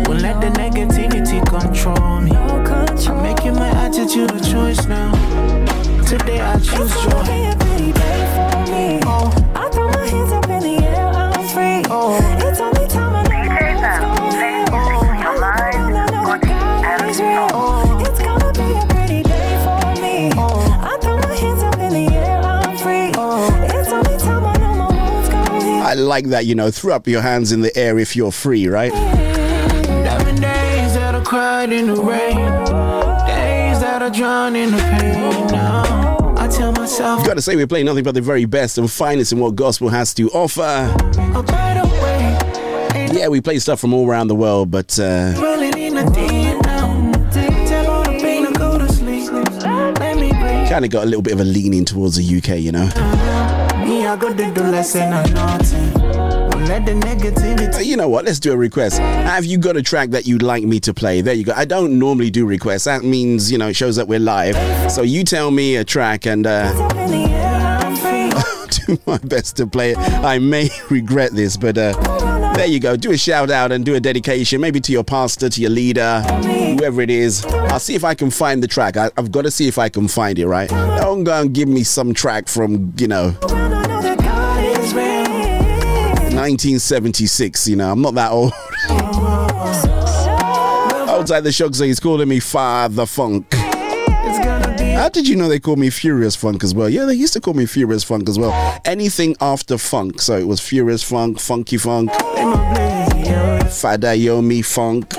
[0.06, 2.32] Won't let the negativity control me.
[2.32, 5.12] I'm making my attitude a choice now.
[6.06, 7.67] Today I choose joy.
[26.06, 28.92] Like that, you know, throw up your hands in the air if you're free, right?
[28.92, 32.36] Diamond days that I cried in the rain.
[33.28, 35.48] Days that I drown in the pain.
[35.48, 39.32] Now I tell myself, Gotta say, we're playing nothing but the very best and finest
[39.34, 40.62] in what gospel has to offer.
[40.62, 42.38] a better way.
[43.20, 46.62] Yeah, we play stuff from all around the world, but uh, Rolling in the deep
[46.66, 47.12] now.
[47.68, 49.32] Tell all the pain to go to sleep.
[49.32, 50.70] Let me breathe.
[50.70, 52.88] kind of got a little bit of a leaning towards the UK, you know.
[54.08, 55.94] I got to do less and I nothing.
[56.66, 57.86] Let the negativity.
[57.86, 58.24] You know what?
[58.24, 59.00] Let's do a request.
[59.00, 61.20] Have you got a track that you'd like me to play?
[61.20, 61.52] There you go.
[61.54, 62.86] I don't normally do requests.
[62.86, 64.56] That means you know it shows that we're live.
[64.92, 66.72] So you tell me a track and uh,
[68.88, 69.98] do my best to play it.
[69.98, 71.92] I may regret this, but uh,
[72.56, 72.96] there you go.
[72.96, 76.22] Do a shout out and do a dedication, maybe to your pastor, to your leader,
[76.22, 77.46] whoever it is.
[77.46, 78.96] I'll see if I can find the track.
[78.96, 80.48] I, I've got to see if I can find it.
[80.48, 80.70] Right?
[80.70, 83.36] Don't go and give me some track from you know
[86.48, 87.68] 1976.
[87.68, 88.54] You know, I'm not that old.
[91.10, 93.54] Outside the shock, so he's calling me Father Funk.
[93.54, 96.88] How did you know they called me Furious Funk as well?
[96.88, 98.80] Yeah, they used to call me Furious Funk as well.
[98.86, 102.12] Anything after funk, so it was Furious Funk, Funky Funk,
[103.70, 105.18] Fada Yomi Funk.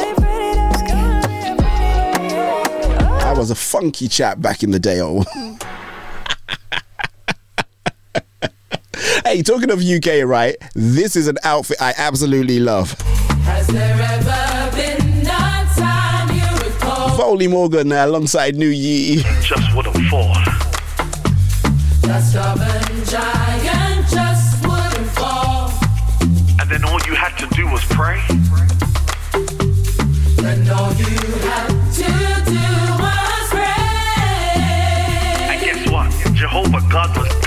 [3.23, 5.03] I was a funky chap back in the day.
[5.03, 5.25] Oh.
[9.29, 10.57] hey, talking of UK, right?
[10.75, 12.93] This is an outfit I absolutely love.
[13.43, 17.11] Has there ever been a time you recall?
[17.11, 19.17] Volney Morgan uh, alongside New-Ye.
[19.43, 20.47] Just would have fought.
[22.03, 25.73] That stubborn giant just wouldn't fall.
[26.59, 28.23] And then all you had to do was pray.
[30.41, 31.69] And all you had
[32.01, 32.11] to
[32.49, 32.65] do
[32.97, 33.89] was pray.
[35.53, 36.11] And guess what?
[36.35, 37.38] Jehovah God was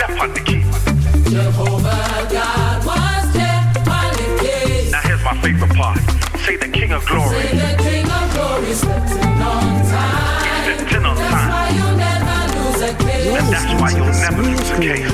[7.01, 7.41] of Glory.
[7.41, 10.63] Say the King of Glory stepped in on time.
[10.63, 11.49] Stepped in on That's time.
[11.51, 13.37] why you never lose a case.
[13.37, 15.11] And that's why you'll never lose a case.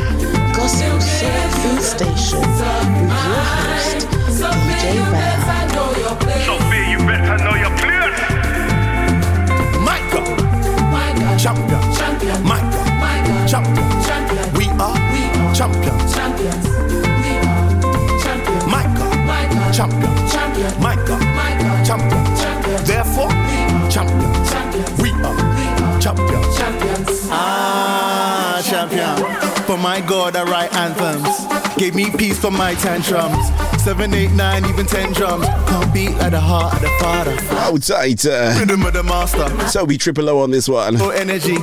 [0.56, 4.08] Gospel Soul Food Station with your host,
[4.38, 5.38] DJ Val.
[6.46, 8.20] Sophia, you better know your place.
[9.86, 10.26] Micah,
[11.38, 11.82] champion,
[12.44, 12.84] Micah,
[13.48, 13.88] champion,
[14.58, 15.22] we are we
[15.56, 16.12] champions.
[16.16, 17.64] We are
[18.24, 18.66] champions.
[18.68, 19.10] Micah,
[19.74, 21.20] champion, Micah,
[21.88, 22.24] champion.
[22.84, 23.30] Therefore,
[23.90, 24.18] champion.
[25.02, 27.28] We are champions.
[27.32, 29.16] Ah, champion.
[29.66, 31.46] For my God, I write anthems.
[31.78, 33.48] Gave me peace for my tantrums.
[33.82, 35.46] Seven, eight, nine, even ten drums.
[35.46, 37.38] Can't beat like the heart of the Father.
[37.80, 38.26] Tight.
[38.26, 39.48] Uh, Rhythm of the master.
[39.72, 40.96] Toby Triple O on this one.
[40.96, 41.56] No energy.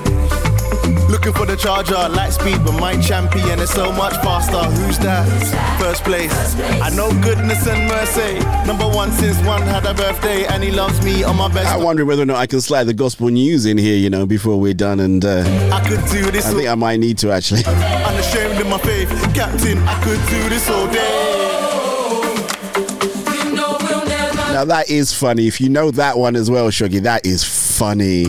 [1.15, 4.59] Looking for the charger, light speed, but my champion is so much faster.
[4.59, 5.25] Who's that?
[5.81, 6.33] First place.
[6.83, 8.41] I know goodness and mercy.
[8.67, 11.69] Number one since one had a birthday, and he loves me on my best.
[11.73, 14.27] I'm wondering whether or not I can slide the gospel news in here, you know,
[14.27, 14.99] before we're done.
[14.99, 16.47] And uh, I could do this.
[16.47, 17.65] I think I might need to actually.
[17.67, 19.79] Unashamed in my faith, Captain.
[19.87, 21.31] I could do this all day.
[24.53, 25.47] Now that is funny.
[25.47, 28.25] If you know that one as well, Shuggy, that is funny.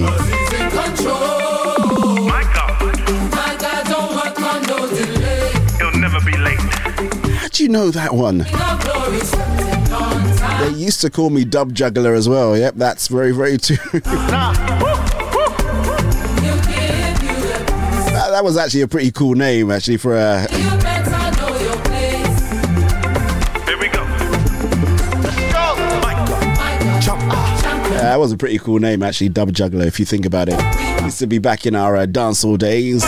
[7.65, 8.45] You know that one?
[10.59, 12.55] They used to call me Dub Juggler as well.
[12.55, 13.77] Yep, that's very, very true.
[14.01, 14.53] that,
[18.29, 20.45] that was actually a pretty cool name, actually, for a.
[27.97, 31.03] that was a pretty cool name, actually, Dub Juggler, if you think about it.
[31.03, 33.03] Used to be back in our uh, dancehall days.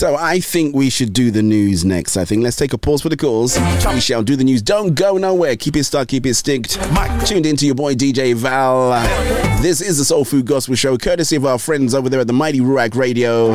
[0.00, 2.16] So I think we should do the news next.
[2.16, 3.58] I think let's take a pause for the calls.
[3.92, 4.62] We shall do the news.
[4.62, 5.56] Don't go nowhere.
[5.56, 6.08] Keep it stuck.
[6.08, 6.80] Keep it sticked.
[7.26, 8.92] Tuned into your boy DJ Val.
[9.60, 12.32] This is the Soul Food Gospel Show, courtesy of our friends over there at the
[12.32, 13.52] Mighty Ruach Radio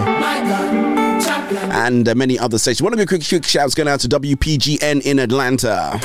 [1.73, 2.83] and uh, many other stations.
[2.83, 5.99] Want to give a quick, quick shouts going out to WPGN in Atlanta.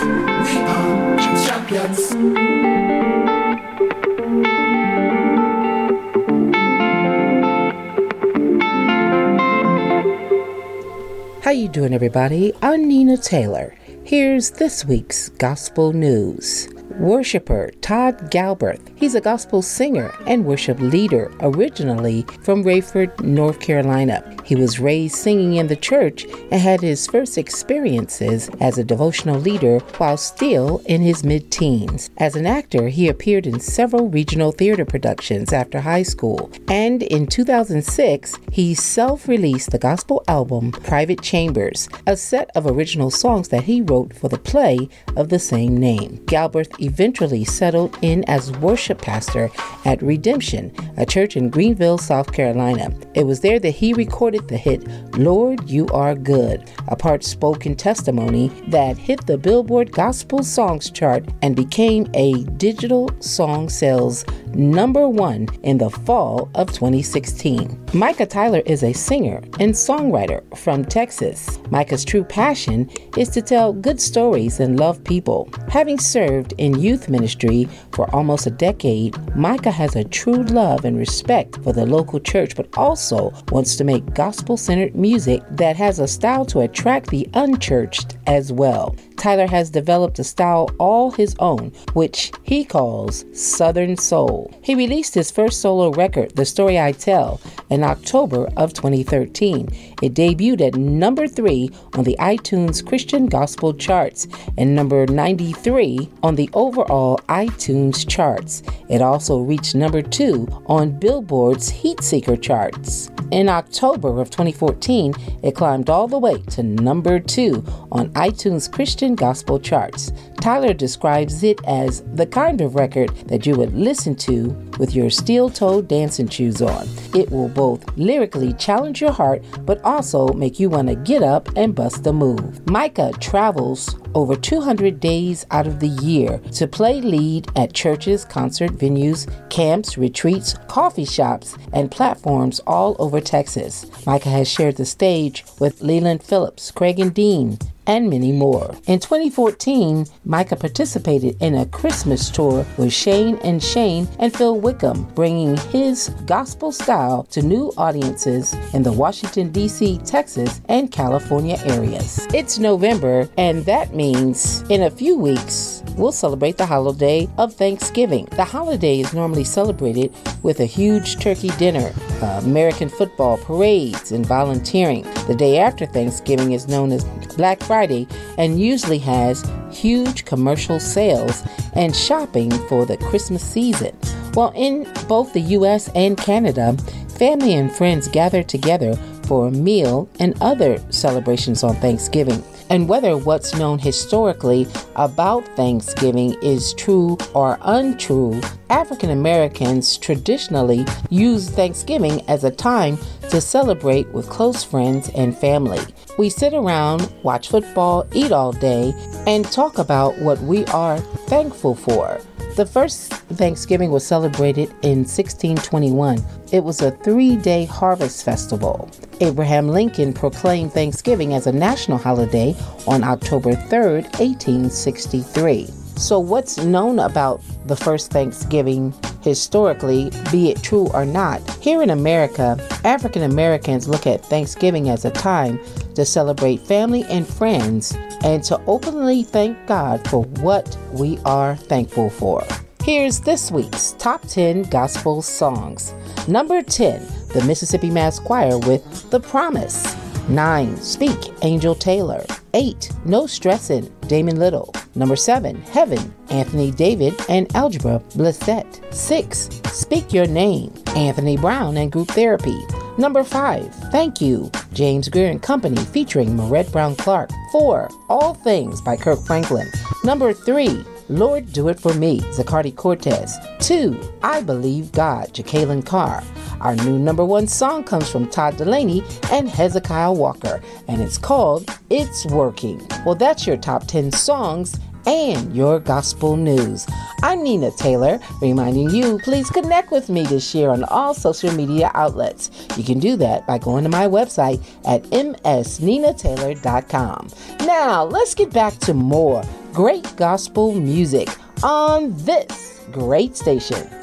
[11.51, 12.53] How you doing everybody?
[12.63, 13.75] I'm Nina Taylor.
[14.05, 16.69] Here's this week's gospel news.
[17.01, 18.93] Worshipper Todd Galberth.
[18.95, 24.37] He's a gospel singer and worship leader, originally from Raeford, North Carolina.
[24.45, 29.41] He was raised singing in the church and had his first experiences as a devotional
[29.41, 32.11] leader while still in his mid teens.
[32.19, 37.27] As an actor, he appeared in several regional theater productions after high school, and in
[37.27, 43.65] 2006, he self released the gospel album Private Chambers, a set of original songs that
[43.65, 44.87] he wrote for the play
[45.17, 46.19] of the same name.
[46.27, 49.49] Galberth eventually settled in as worship pastor
[49.85, 52.93] at Redemption, a church in Greenville, South Carolina.
[53.15, 54.85] It was there that he recorded the hit
[55.17, 61.25] Lord You Are Good, a part spoken testimony that hit the Billboard Gospel Songs chart
[61.43, 64.25] and became a digital song sales
[64.55, 67.79] number one in the fall of 2016.
[67.93, 71.59] Micah Tyler is a singer and songwriter from Texas.
[71.71, 75.49] Micah's true passion is to tell good stories and love people.
[75.69, 80.99] Having served in youth ministry for almost a decade, Micah has a true love and
[80.99, 85.99] respect for the local church, but also wants to make gospel centered music that has
[85.99, 88.95] a style to attract the unchurched as well.
[89.21, 94.51] Tyler has developed a style all his own, which he calls Southern Soul.
[94.63, 99.69] He released his first solo record, The Story I Tell, in October of 2013.
[100.01, 106.35] It debuted at number 3 on the iTunes Christian Gospel charts and number 93 on
[106.35, 108.63] the overall iTunes charts.
[108.89, 113.11] It also reached number 2 on Billboard's Heatseeker charts.
[113.31, 115.15] In October of 2014,
[115.45, 117.63] it climbed all the way to number 2
[117.93, 120.13] on iTunes Christian gospel charts.
[120.41, 124.49] Tyler describes it as the kind of record that you would listen to
[124.79, 126.89] with your steel toed dancing shoes on.
[127.15, 131.49] It will both lyrically challenge your heart, but also make you want to get up
[131.57, 132.67] and bust a move.
[132.71, 138.71] Micah travels over 200 days out of the year to play lead at churches, concert
[138.73, 143.87] venues, camps, retreats, coffee shops, and platforms all over Texas.
[144.07, 148.75] Micah has shared the stage with Leeland Phillips, Craig and Dean, and many more.
[148.87, 155.05] In 2014, Micah participated in a Christmas tour with Shane and Shane and Phil Wickham,
[155.15, 162.27] bringing his gospel style to new audiences in the Washington, D.C., Texas, and California areas.
[162.33, 168.27] It's November, and that means in a few weeks, we'll celebrate the holiday of Thanksgiving.
[168.33, 174.25] The holiday is normally celebrated with a huge turkey dinner, uh, American football, parades, and
[174.25, 175.03] volunteering.
[175.27, 177.05] The day after Thanksgiving is known as
[177.37, 181.45] Black Friday and usually has huge commercial sales
[181.75, 183.95] and shopping for the Christmas season.
[184.35, 186.77] While in both the US and Canada,
[187.17, 192.43] family and friends gather together for a meal and other celebrations on Thanksgiving.
[192.71, 194.67] And whether what's known historically
[194.97, 202.99] about Thanksgiving is true or untrue, African Americans traditionally use Thanksgiving as a time
[203.31, 205.79] to celebrate with close friends and family.
[206.19, 208.95] We sit around, watch football, eat all day,
[209.27, 212.21] and talk about what we are thankful for.
[212.57, 216.23] The first Thanksgiving was celebrated in 1621.
[216.53, 218.91] It was a three day harvest festival.
[219.21, 222.57] Abraham Lincoln proclaimed Thanksgiving as a national holiday
[222.87, 225.80] on October 3, 1863.
[226.01, 231.43] So, what's known about the first Thanksgiving historically, be it true or not?
[231.57, 235.61] Here in America, African Americans look at Thanksgiving as a time
[235.97, 237.95] to celebrate family and friends
[238.25, 242.47] and to openly thank God for what we are thankful for.
[242.83, 245.93] Here's this week's top 10 gospel songs.
[246.27, 249.95] Number 10, the Mississippi Mass Choir with The Promise.
[250.29, 250.77] 9.
[250.77, 252.25] Speak, Angel Taylor.
[252.55, 252.91] 8.
[253.05, 254.75] No Stressin', Damon Little.
[254.95, 255.61] Number 7.
[255.63, 258.93] Heaven, Anthony David and Algebra Blessett.
[258.93, 259.49] 6.
[259.73, 262.59] Speak Your Name, Anthony Brown and Group Therapy.
[262.99, 263.75] Number 5.
[263.91, 267.31] Thank You, James Grear and Company featuring Maurette Brown Clark.
[267.53, 267.89] 4.
[268.09, 269.69] All Things by Kirk Franklin.
[270.05, 270.85] Number 3.
[271.11, 273.37] Lord Do It For Me, Zacardi Cortez.
[273.59, 273.99] 2.
[274.23, 276.23] I Believe God, Jekalyn Carr.
[276.61, 279.03] Our new number one song comes from Todd Dulaney
[279.33, 282.87] and Hezekiah Walker, and it's called It's Working.
[283.05, 286.87] Well, that's your top 10 songs and your gospel news.
[287.23, 291.91] I'm Nina Taylor, reminding you please connect with me this year on all social media
[291.95, 292.51] outlets.
[292.77, 297.29] You can do that by going to my website at msninataylor.com.
[297.67, 299.43] Now, let's get back to more
[299.73, 301.29] great gospel music
[301.63, 304.00] on this great station.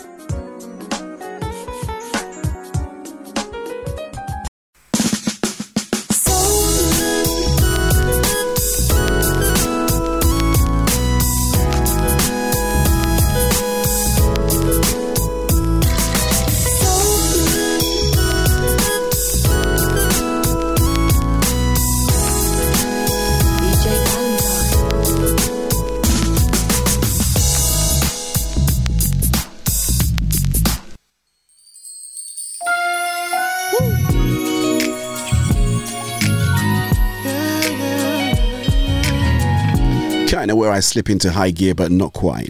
[40.77, 42.49] Of slip into high gear, but not quite.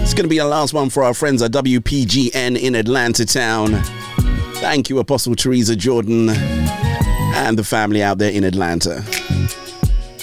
[0.00, 3.82] It's going to be the last one for our friends at WPGN in Atlanta Town.
[4.54, 8.96] Thank you, Apostle Teresa Jordan and the family out there in Atlanta.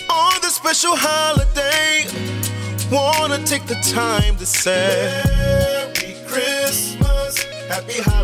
[0.09, 2.07] On this special holiday,
[2.91, 8.18] wanna take the time to say Merry Christmas, Happy Holidays.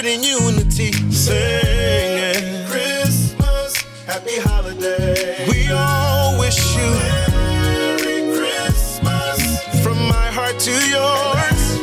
[0.00, 3.76] Gathered in unity, singing Christmas,
[4.06, 5.48] Happy Holidays.
[5.50, 11.78] We all wish you Merry Christmas from my heart to yours.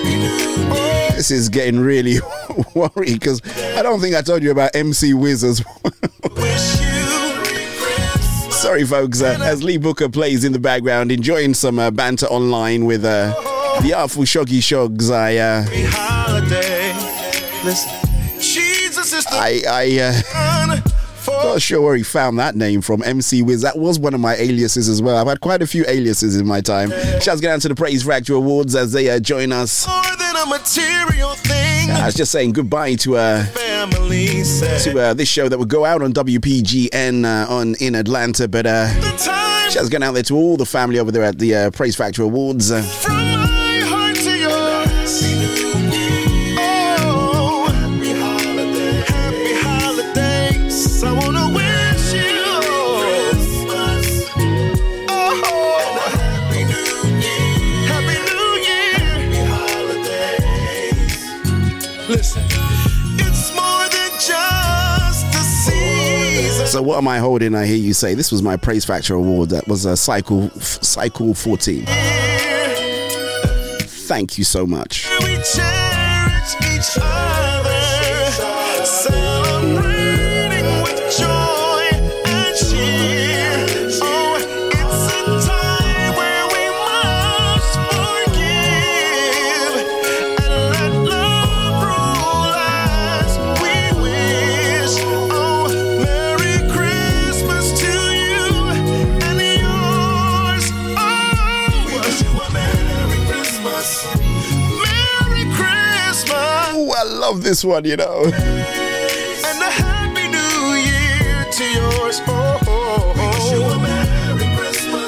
[1.16, 2.20] This is getting really
[2.74, 3.42] worried because
[3.76, 5.92] I don't think I told you about MC Wiz as well.
[8.52, 9.22] Sorry, folks.
[9.22, 13.34] Uh, as Lee Booker plays in the background, enjoying some uh, banter online with uh,
[13.82, 15.12] the artful Shoggy Shogs.
[15.12, 15.66] I, uh,
[19.38, 20.80] I, I, uh,
[21.56, 23.04] not sure where he found that name from.
[23.04, 23.62] MC Wiz.
[23.62, 25.18] That was one of my aliases as well.
[25.18, 26.92] I've had quite a few aliases in my time.
[27.22, 29.88] Shouts get down to the Praise Factor Awards as they uh, join us.
[29.88, 31.92] more than a material thing.
[31.92, 34.28] I was just saying goodbye to uh, Family
[34.84, 38.48] to uh, this show that would go out on WPGN uh, on in Atlanta.
[38.48, 38.88] But uh,
[39.70, 42.24] shouts going out there to all the family over there at the uh, Praise Factor
[42.24, 42.72] Awards.
[66.76, 67.56] So what am I holding?
[67.56, 69.48] I hear you say this was my Praise Factor Award.
[69.48, 71.86] That was a cycle cycle 14.
[73.86, 75.08] Thank you so much.
[107.46, 108.24] this one, you know.
[108.26, 112.20] And a happy new year to yours.
[112.28, 113.52] Oh, oh, oh.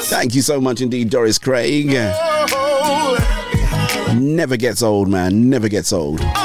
[0.03, 1.89] Thank you so much indeed, Doris Craig.
[1.91, 4.17] Oh, oh.
[4.19, 5.49] Never gets old, man.
[5.49, 6.19] Never gets old.
[6.21, 6.43] Oh,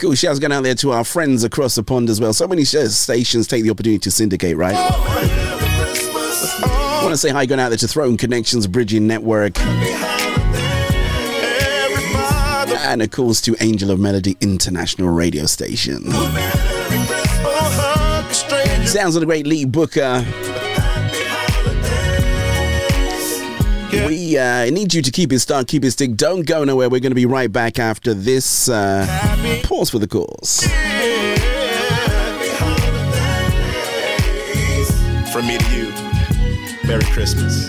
[0.00, 0.14] cool.
[0.14, 2.32] Shouts going out there to our friends across the pond as well.
[2.32, 5.47] So many stations take the opportunity to syndicate, right?
[6.98, 9.56] I want to say hi going out there to Throne Connections Bridging Network.
[12.80, 16.10] And of course to Angel of Melody International Radio Station.
[18.84, 20.24] Sounds of the great Lee Booker.
[23.92, 26.16] We uh, need you to keep it start, keep it stick.
[26.16, 26.90] Don't go nowhere.
[26.90, 28.68] We're going to be right back after this.
[28.68, 29.06] Uh,
[29.62, 30.62] pause for the cause.
[35.32, 35.87] From me to you,
[36.88, 37.68] Merry Christmas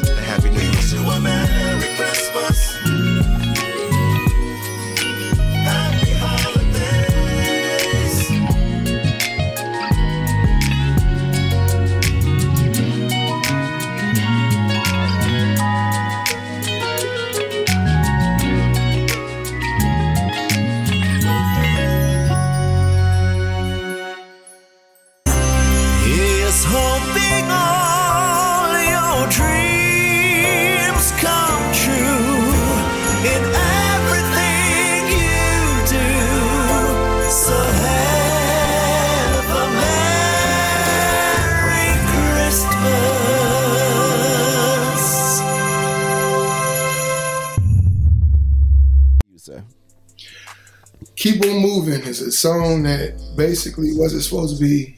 [52.09, 54.97] is a song that basically wasn't supposed to be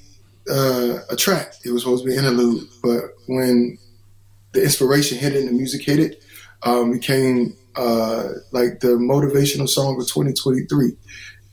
[0.49, 1.53] uh, a track.
[1.65, 3.77] It was supposed to be an interlude, but when
[4.53, 6.23] the inspiration hit it and the music hit it,
[6.63, 10.93] um, became uh, like the motivational song of 2023,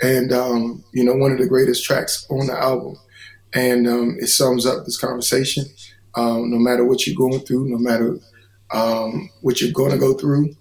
[0.03, 2.97] and um, you know one of the greatest tracks on the album.
[3.55, 5.65] And um, it sums up this conversation.
[6.15, 8.19] Um, no matter what you're going through, no matter
[8.71, 10.55] um, what you're going to go through,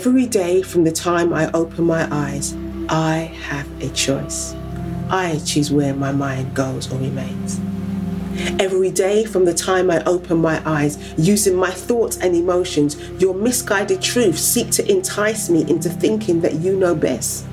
[0.00, 2.56] Every day from the time I open my eyes,
[2.88, 4.54] I have a choice.
[5.10, 7.60] I choose where my mind goes or remains.
[8.58, 13.34] Every day from the time I open my eyes, using my thoughts and emotions, your
[13.34, 17.44] misguided truths seek to entice me into thinking that you know best.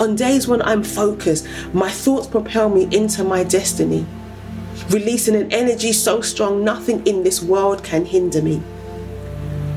[0.00, 4.04] On days when I'm focused, my thoughts propel me into my destiny,
[4.90, 8.60] releasing an energy so strong nothing in this world can hinder me.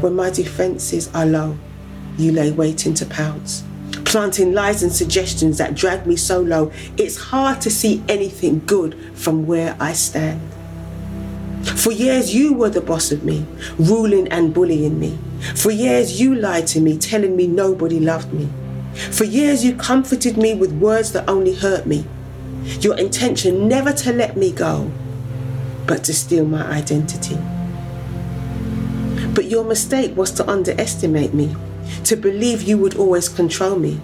[0.02, 1.58] When my defenses are low,
[2.18, 3.64] you lay waiting to pounce,
[4.06, 8.96] planting lies and suggestions that drag me so low, it's hard to see anything good
[9.14, 10.40] from where I stand.
[11.66, 13.46] For years, you were the boss of me,
[13.78, 15.18] ruling and bullying me.
[15.56, 18.48] For years, you lied to me, telling me nobody loved me.
[18.94, 22.06] For years, you comforted me with words that only hurt me.
[22.80, 24.90] Your intention never to let me go,
[25.86, 27.38] but to steal my identity.
[29.40, 31.56] But your mistake was to underestimate me,
[32.04, 34.02] to believe you would always control me.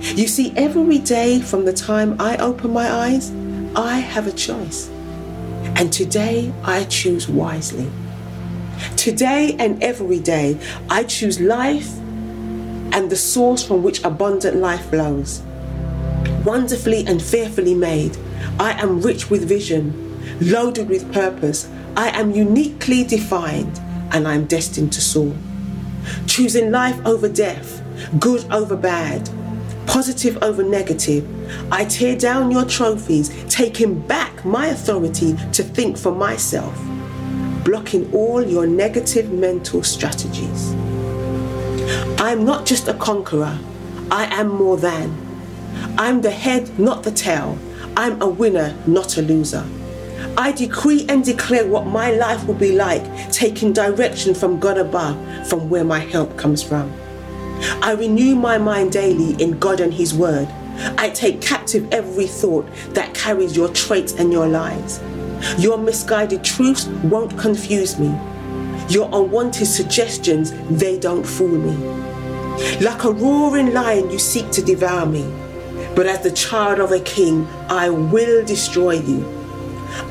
[0.00, 3.30] You see, every day from the time I open my eyes,
[3.76, 4.88] I have a choice.
[5.76, 7.90] And today I choose wisely.
[8.96, 10.58] Today and every day,
[10.88, 15.42] I choose life and the source from which abundant life flows.
[16.42, 18.16] Wonderfully and fearfully made,
[18.58, 19.92] I am rich with vision,
[20.40, 21.68] loaded with purpose.
[21.98, 23.78] I am uniquely defined
[24.12, 25.34] and I'm destined to soar.
[26.26, 27.82] Choosing life over death,
[28.18, 29.28] good over bad,
[29.86, 31.26] positive over negative,
[31.72, 36.74] I tear down your trophies, taking back my authority to think for myself,
[37.64, 40.72] blocking all your negative mental strategies.
[42.20, 43.58] I'm not just a conqueror,
[44.10, 45.30] I am more than.
[45.98, 47.58] I'm the head, not the tail.
[47.96, 49.64] I'm a winner, not a loser.
[50.36, 55.16] I decree and declare what my life will be like, taking direction from God above,
[55.48, 56.92] from where my help comes from.
[57.82, 60.48] I renew my mind daily in God and His Word.
[60.96, 65.00] I take captive every thought that carries your traits and your lies.
[65.58, 68.08] Your misguided truths won't confuse me.
[68.88, 71.76] Your unwanted suggestions, they don't fool me.
[72.80, 75.30] Like a roaring lion, you seek to devour me.
[75.94, 79.39] But as the child of a king, I will destroy you.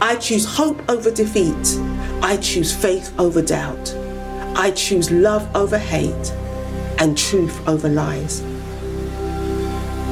[0.02, 1.80] I choose hope over defeat.
[2.22, 3.96] I choose faith over doubt.
[4.56, 6.34] I choose love over hate
[7.00, 8.42] and truth over lies.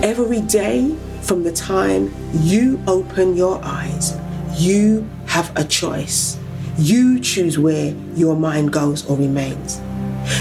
[0.04, 4.18] Every day from the time you open your eyes,
[4.56, 6.40] you have a choice.
[6.78, 9.82] You choose where your mind goes or remains.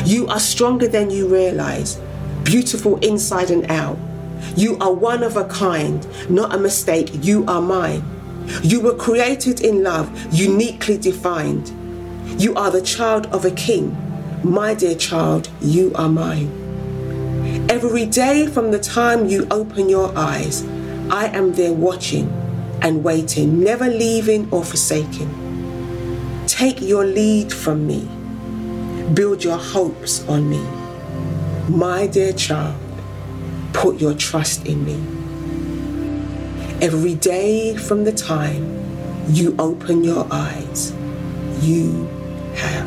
[0.05, 2.01] You are stronger than you realize,
[2.45, 3.99] beautiful inside and out.
[4.57, 7.11] You are one of a kind, not a mistake.
[7.25, 8.05] You are mine.
[8.63, 11.73] You were created in love, uniquely defined.
[12.41, 13.97] You are the child of a king.
[14.43, 16.65] My dear child, you are mine.
[17.69, 20.65] Every day from the time you open your eyes,
[21.11, 22.29] I am there watching
[22.83, 26.45] and waiting, never leaving or forsaking.
[26.47, 28.09] Take your lead from me.
[29.15, 30.65] Build your hopes on me.
[31.69, 32.77] My dear child,
[33.73, 35.16] put your trust in me.
[36.79, 38.85] Every day from the time
[39.31, 40.93] you open your eyes,
[41.63, 42.07] you
[42.55, 42.87] have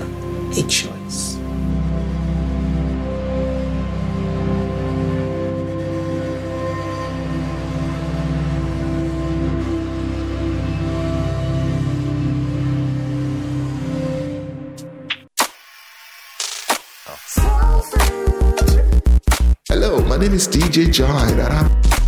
[0.55, 1.37] a choice.
[19.67, 21.98] Hello, my name is DJ Joy,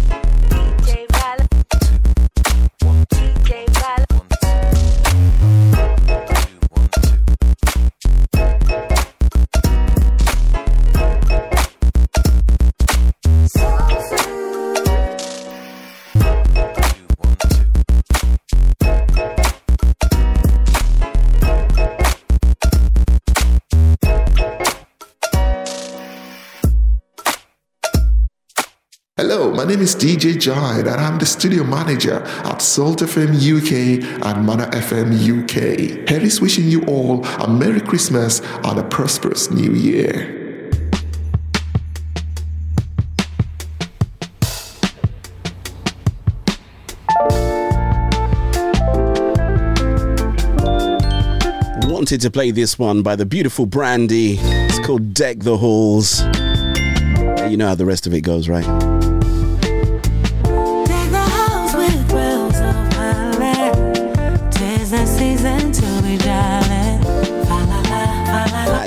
[29.71, 34.65] name is DJ Joy, and I'm the studio manager at Salt FM UK and Mana
[34.65, 36.09] FM UK.
[36.09, 40.37] Harry's wishing you all a Merry Christmas and a prosperous New Year.
[51.87, 54.37] Wanted to play this one by the beautiful Brandy.
[54.37, 56.19] It's called Deck the Halls.
[57.49, 58.90] You know how the rest of it goes, right?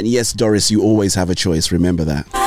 [0.05, 1.73] And yes, Doris, you always have a choice.
[1.73, 2.44] Remember that.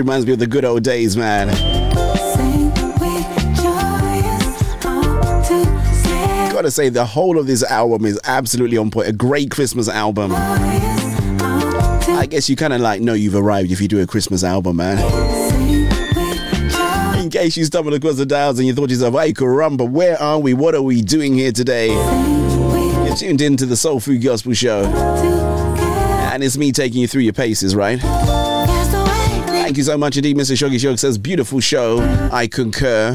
[0.00, 1.48] Reminds me of the good old days, man.
[6.52, 9.08] Gotta say, the whole of this album is absolutely on point.
[9.08, 10.32] A great Christmas album.
[10.34, 14.76] I guess you kind of like know you've arrived if you do a Christmas album,
[14.76, 14.98] man.
[17.18, 20.20] In case you stumbled across the dials and you thought to yourself, hey, caramba, where
[20.20, 20.52] are we?
[20.54, 21.88] What are we doing here today?
[23.06, 24.84] You're tuned in to the Soul Food Gospel Show.
[24.84, 28.00] And it's me taking you through your paces, right?
[29.70, 30.56] Thank you so much indeed, Mr.
[30.56, 32.00] Shoggy Shog says, beautiful show.
[32.32, 33.14] I concur.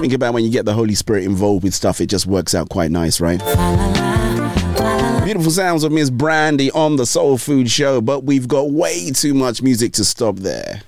[0.00, 2.70] Think about when you get the Holy Spirit involved with stuff, it just works out
[2.70, 3.40] quite nice, right?
[5.22, 9.34] Beautiful sounds of Miss Brandy on the Soul Food Show, but we've got way too
[9.34, 10.80] much music to stop there.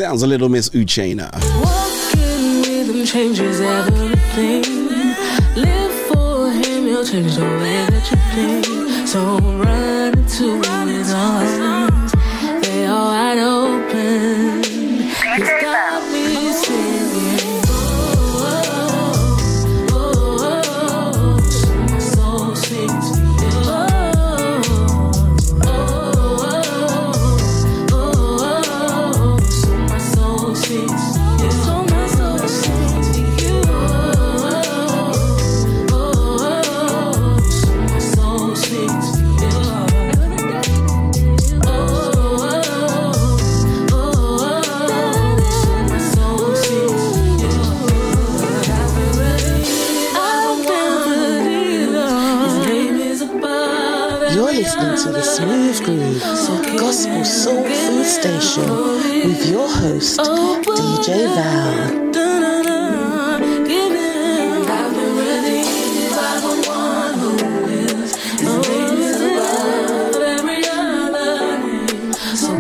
[0.01, 1.31] Sounds a little Miss Uchena.
[1.61, 4.63] walking with him changes everything.
[5.55, 9.07] Live for him, he'll change the way that you think.
[9.07, 9.37] So
[10.63, 11.90] run his arms.
[58.21, 62.11] Station with your host, DJ Val.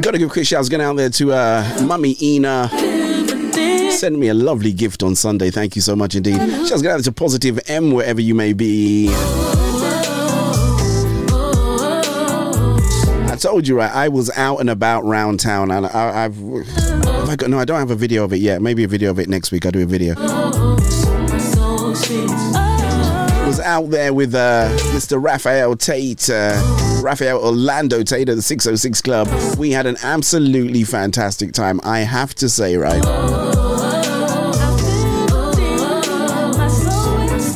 [0.01, 2.71] Got to give a quick going out there to uh, Mummy Ina.
[3.93, 5.51] Send me a lovely gift on Sunday.
[5.51, 6.39] Thank you so much indeed.
[6.67, 9.11] Shouts going out to Positive M wherever you may be.
[13.51, 13.93] Told you right.
[13.93, 16.37] I was out and about round town, and I, I've.
[16.37, 17.59] Have I got no?
[17.59, 18.63] I don't have a video of it yet.
[18.63, 19.67] Maybe a video of it next week.
[19.67, 20.15] I'll do a video.
[23.47, 25.21] was out there with uh, Mr.
[25.21, 29.29] Raphael Tate, uh, Raphael Orlando Tate at the 606 Club.
[29.59, 33.03] We had an absolutely fantastic time, I have to say, right?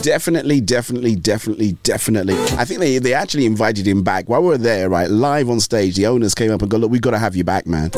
[0.05, 2.35] Definitely, definitely, definitely, definitely.
[2.59, 5.09] I think they, they actually invited him back while we were there, right?
[5.09, 7.43] Live on stage, the owners came up and go, Look, we've got to have you
[7.43, 7.91] back, man.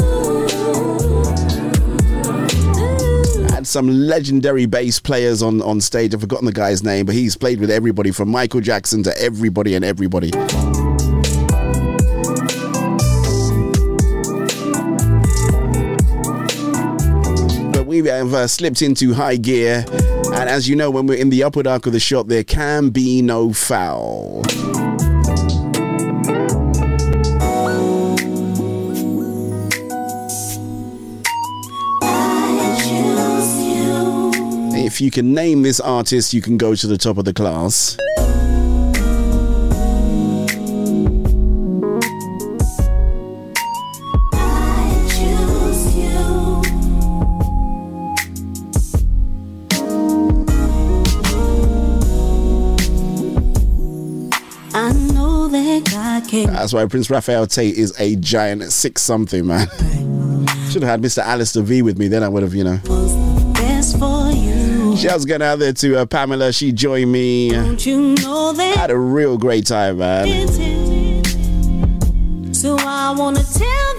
[3.51, 6.15] Had some legendary bass players on, on stage.
[6.15, 9.75] I've forgotten the guy's name, but he's played with everybody from Michael Jackson to everybody
[9.75, 10.31] and everybody.
[18.03, 21.43] We have uh, slipped into high gear, and as you know, when we're in the
[21.43, 24.43] upward arc of the shot, there can be no foul.
[34.79, 37.97] If you can name this artist, you can go to the top of the class.
[56.29, 56.53] Can.
[56.53, 59.69] That's why Prince Raphael Tate is a giant six something, man.
[60.71, 61.23] Should have had Mr.
[61.23, 62.81] Alistair V with me, then I would have, you know.
[64.97, 66.53] Shouts going out there to uh, Pamela.
[66.53, 67.51] She joined me.
[67.51, 68.77] Don't you know that?
[68.77, 70.27] Had a real great time, man.
[72.55, 73.99] So I wanna tell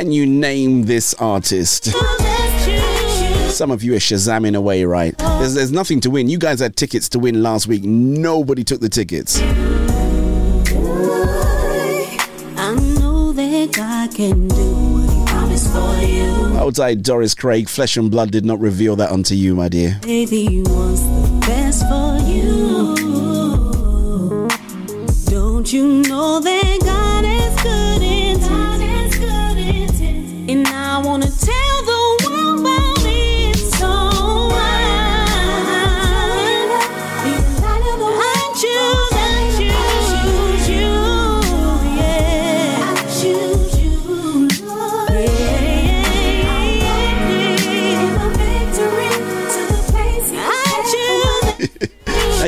[0.00, 1.92] Can you name this artist?
[3.52, 5.14] Some of you are shazamming away, right?
[5.18, 6.30] There's, there's nothing to win.
[6.30, 7.84] You guys had tickets to win last week.
[7.84, 9.38] Nobody took the tickets.
[12.56, 16.56] I know that God can do what He promised for you.
[16.56, 19.98] Outside Doris Craig, flesh and blood did not reveal that unto you, my dear.
[20.00, 22.96] Baby, He wants the best for you.
[25.26, 26.79] Don't you know that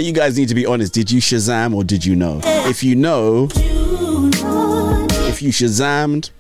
[0.05, 0.93] you guys need to be honest.
[0.93, 2.41] Did you Shazam or did you know?
[2.45, 3.49] If you know,
[5.29, 6.31] if you Shazammed,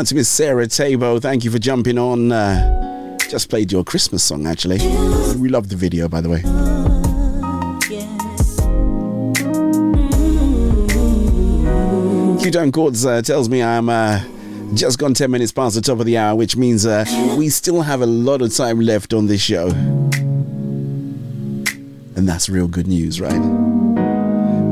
[0.00, 1.20] out to Miss Sarah Teibo.
[1.20, 2.32] Thank you for jumping on.
[2.32, 4.78] Uh, just played your Christmas song, actually.
[5.36, 6.40] We love the video, by the way.
[12.40, 14.24] Q Time Courts uh, tells me I'm uh,
[14.72, 17.04] just gone 10 minutes past the top of the hour, which means uh,
[17.36, 19.68] we still have a lot of time left on this show.
[22.16, 23.69] And that's real good news, right?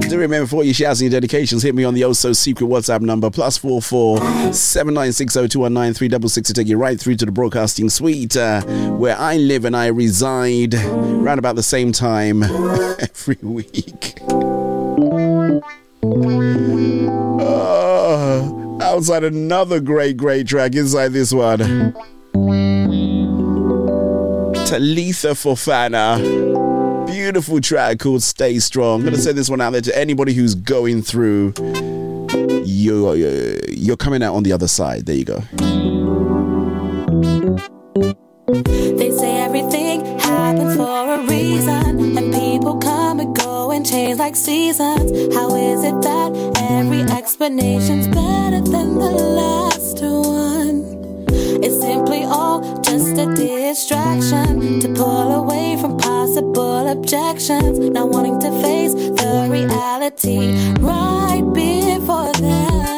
[0.08, 3.02] Do remember for your shouts and your dedications, hit me on the also secret WhatsApp
[3.02, 4.18] number plus four four
[4.54, 7.16] seven nine six zero two one nine three double six to take you right through
[7.16, 8.62] to the broadcasting suite uh,
[8.96, 14.18] where I live and I reside around about the same time every week.
[17.40, 21.92] Oh, outside another great, great track inside this one.
[24.66, 26.47] Talitha Fofana
[27.28, 29.00] beautiful track called Stay Strong.
[29.00, 29.22] I'm going to mm.
[29.22, 31.52] send this one out there to anybody who's going through.
[32.64, 33.16] You're,
[33.68, 35.04] you're coming out on the other side.
[35.04, 35.40] There you go.
[38.96, 44.34] They say everything happens for a reason, and people come and go and change like
[44.34, 45.34] seasons.
[45.34, 51.26] How is it that every explanation's better than the last one?
[51.62, 55.97] It's simply all just a distraction to pull away from
[56.38, 57.78] possible objections.
[57.78, 62.97] Not wanting to face the reality right before them.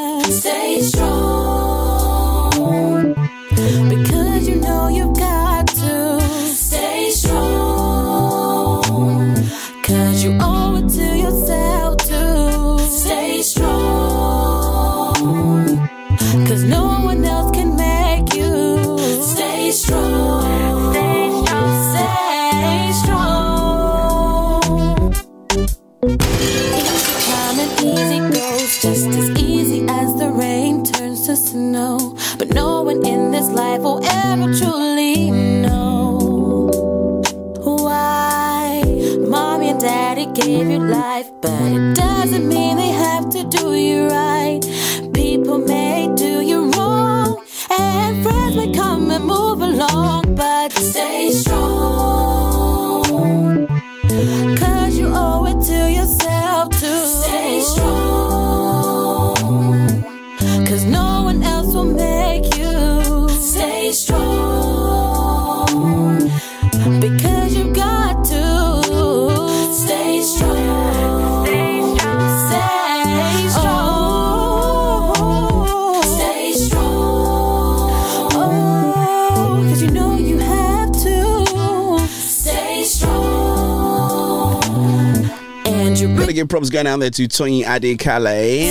[86.80, 87.62] Going out there to Tony
[87.98, 88.70] Calais.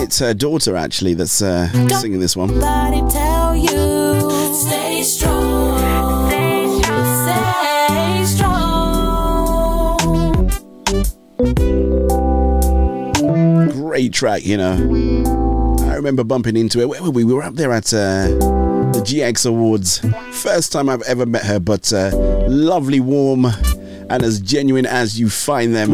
[0.00, 2.56] It's her daughter, actually, that's uh, singing this one.
[2.56, 6.30] Nobody tell you stay strong.
[6.30, 8.78] Stay strong.
[13.72, 14.74] Great track, you know.
[15.90, 16.88] I remember bumping into it.
[16.88, 17.24] Where were we?
[17.24, 20.06] We were up there at uh, the GX Awards.
[20.30, 22.12] First time I've ever met her, but uh,
[22.46, 23.46] lovely, warm,
[24.10, 25.90] and as genuine as you find them.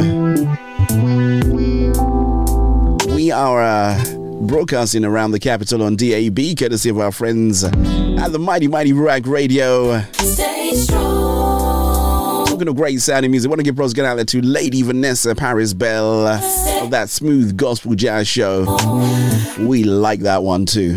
[3.14, 4.04] We are uh,
[4.42, 9.26] broadcasting around the capital on DAB, courtesy of our friends at the Mighty Mighty Ruach
[9.26, 10.00] Radio.
[10.12, 12.46] Stay strong.
[12.46, 14.82] Talking of great sounding music, I want to give pros get out there to Lady
[14.82, 18.64] Vanessa Paris Bell of that smooth gospel jazz show.
[19.58, 20.94] We like that one too.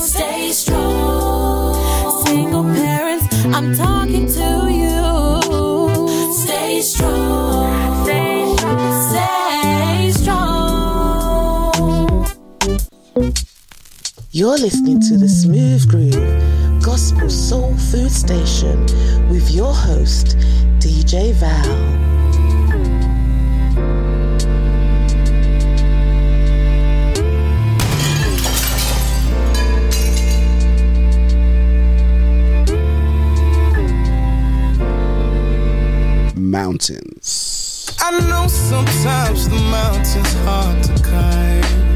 [0.00, 2.26] Stay strong.
[2.26, 4.39] Single parents, I'm talking to
[14.40, 18.80] You're listening to the Smooth Groove Gospel Soul Food Station
[19.28, 20.28] with your host,
[20.78, 21.50] DJ Val.
[36.34, 37.94] mountains.
[37.98, 41.89] I know sometimes the mountain's hard to climb.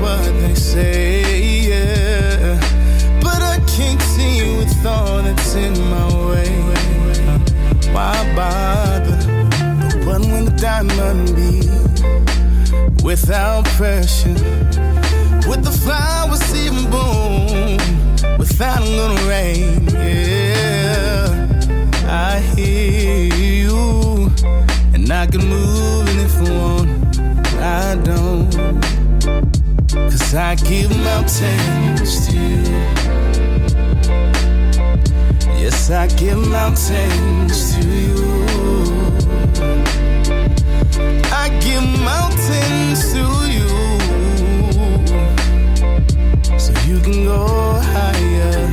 [0.00, 2.58] What they say, yeah.
[3.22, 6.50] But I can't see with all that's in my way.
[7.92, 9.18] Why bother?
[10.06, 11.68] When will the diamond be
[13.02, 14.36] without pressure?
[15.48, 17.78] With the flowers even bloom
[18.38, 21.46] without a little rain, yeah.
[22.06, 24.30] I hear you,
[24.94, 27.18] and I can move, and if I want,
[27.60, 28.97] I don't.
[30.28, 32.62] Cause I give mountains to you.
[35.56, 38.14] Yes, I give mountains to you.
[41.32, 43.24] I give mountains to
[43.56, 43.68] you.
[46.58, 48.68] So you can go higher.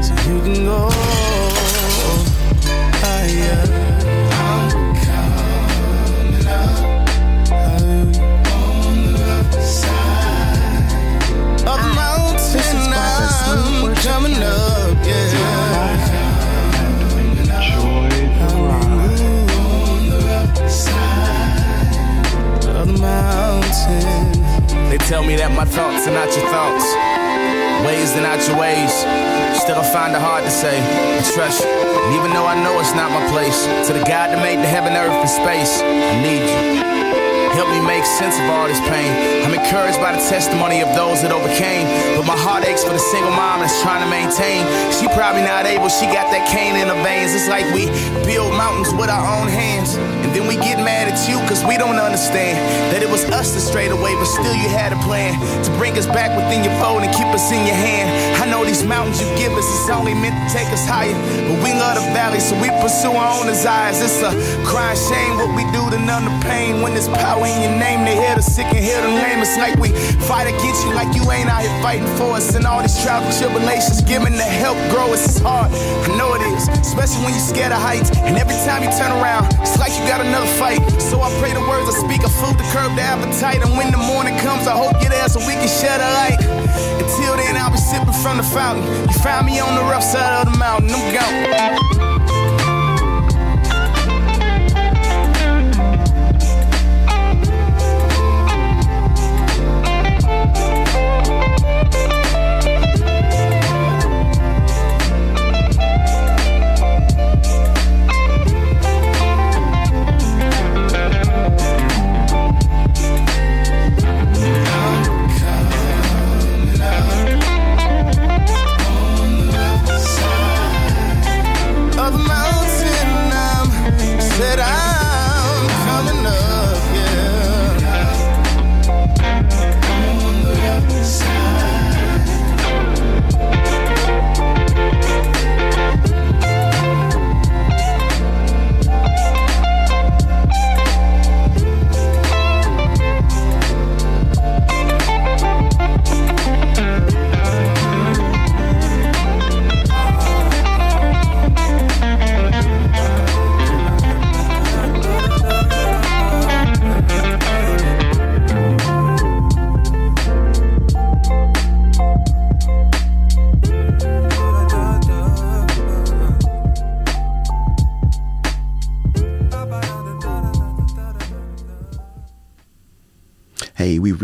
[0.00, 1.03] So you can go
[25.08, 26.86] tell me that my thoughts are not your thoughts,
[27.84, 28.92] ways are not your ways.
[29.60, 30.80] Still, I find it hard to say.
[30.80, 34.32] I trust you, and even though I know it's not my place, to the God
[34.32, 37.03] that made the heaven, earth, and space, I need you.
[37.54, 39.06] Help me make sense of all this pain.
[39.46, 41.86] I'm encouraged by the testimony of those that overcame.
[42.18, 44.66] But my heart aches for the single mom that's trying to maintain.
[44.90, 47.30] She probably not able, she got that cane in her veins.
[47.30, 47.86] It's like we
[48.26, 49.94] build mountains with our own hands.
[49.94, 52.58] And then we get mad at you because we don't understand
[52.90, 55.94] that it was us that strayed away, but still you had a plan to bring
[55.94, 58.10] us back within your fold and keep us in your hand.
[58.42, 61.14] I know these mountains you give us is only meant to take us higher.
[61.46, 64.02] But we love the valley, so we pursue our own desires.
[64.02, 64.34] It's a
[64.66, 68.04] crying shame what we do to numb the pain when there's power in your name.
[68.04, 69.40] They hear the sick and hear the lame.
[69.44, 69.92] It's like we
[70.24, 72.54] fight against you like you ain't out here fighting for us.
[72.54, 75.70] And all these trials and tribulations, giving the help grow us is hard.
[75.72, 78.10] I know it is, especially when you're scared of heights.
[78.24, 80.80] And every time you turn around, it's like you got another fight.
[81.00, 83.60] So I pray the words I speak are food to curb the appetite.
[83.60, 86.40] And when the morning comes, I hope you're there so we can share the light.
[87.00, 88.84] Until then, I'll be sipping from the fountain.
[89.08, 90.90] You found me on the rough side of the mountain.
[90.92, 92.03] I'm gone.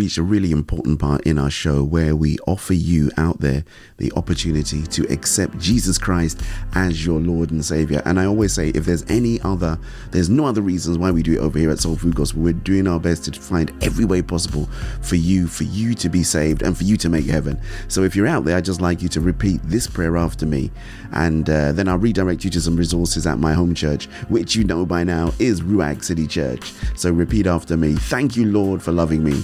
[0.01, 3.63] Reached a really important part in our show where we offer you out there
[3.99, 6.41] the opportunity to accept Jesus Christ
[6.73, 8.01] as your Lord and Savior.
[8.07, 9.79] And I always say, if there's any other,
[10.11, 12.41] there's no other reasons why we do it over here at Soul Food Gospel.
[12.41, 14.71] We're doing our best to find every way possible
[15.03, 17.61] for you, for you to be saved and for you to make heaven.
[17.89, 20.71] So if you're out there, I'd just like you to repeat this prayer after me.
[21.13, 24.65] And uh, then I'll redirect you to some resources at my home church, which you
[24.65, 26.73] know by now is Ruach City Church.
[26.97, 27.95] So repeat after me.
[27.95, 29.43] Thank you, Lord, for loving me.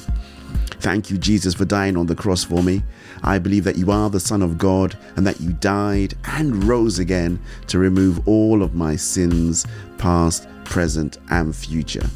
[0.81, 2.83] Thank you, Jesus, for dying on the cross for me.
[3.23, 6.99] I believe that you are the Son of God and that you died and rose
[6.99, 9.67] again to remove all of my sins,
[9.99, 12.07] past, present, and future.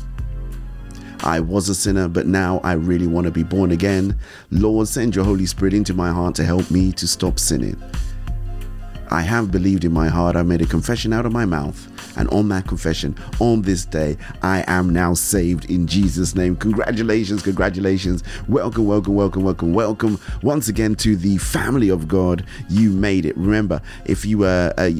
[1.22, 4.18] I was a sinner, but now I really want to be born again.
[4.50, 7.80] Lord, send your Holy Spirit into my heart to help me to stop sinning.
[9.12, 12.28] I have believed in my heart, I made a confession out of my mouth and
[12.30, 16.56] on that confession, on this day, I am now saved in Jesus' name.
[16.56, 18.22] Congratulations, congratulations.
[18.48, 22.44] Welcome, welcome, welcome, welcome, welcome once again to the family of God.
[22.68, 23.36] You made it.
[23.36, 24.90] Remember, if you were, uh,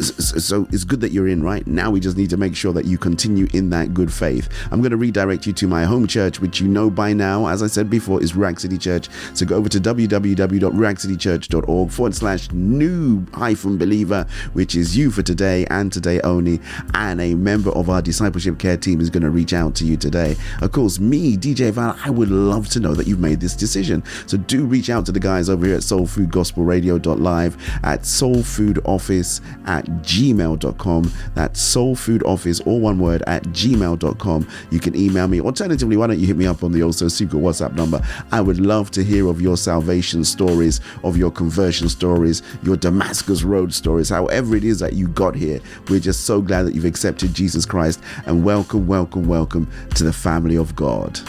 [0.00, 1.66] so it's good that you're in, right?
[1.66, 4.48] Now we just need to make sure that you continue in that good faith.
[4.70, 7.62] I'm going to redirect you to my home church, which you know by now, as
[7.62, 9.08] I said before, is Ruach City Church.
[9.34, 15.66] So go over to www.ruachcitychurch.org forward slash new hyphen believer, which is you for today
[15.70, 16.45] and today only
[16.94, 19.96] and a member of our discipleship care team is going to reach out to you
[19.96, 20.36] today.
[20.62, 24.02] Of course, me, DJ Val, I would love to know that you've made this decision.
[24.26, 29.40] So do reach out to the guys over here at Soul Food Gospel at soulfoodoffice
[29.66, 31.12] at gmail.com.
[31.34, 34.48] That's soulfoodoffice, all one word, at gmail.com.
[34.70, 35.40] You can email me.
[35.40, 38.00] Alternatively, why don't you hit me up on the also secret WhatsApp number?
[38.32, 43.42] I would love to hear of your salvation stories, of your conversion stories, your Damascus
[43.42, 45.60] Road stories, however it is that you got here.
[45.88, 50.12] We're just so glad that you've accepted Jesus Christ and welcome, welcome, welcome to the
[50.12, 51.20] family of God.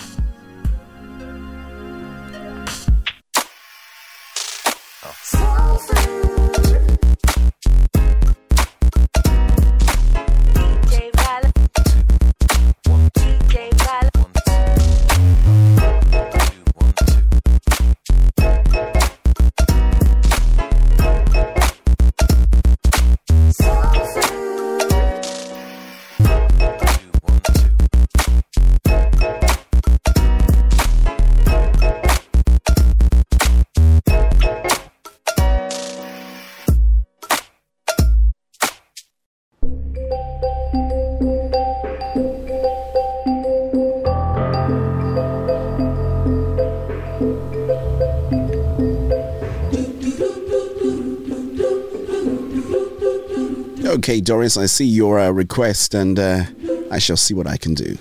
[54.07, 56.45] Okay, Doris, I see your uh, request and uh,
[56.89, 57.97] I shall see what I can do.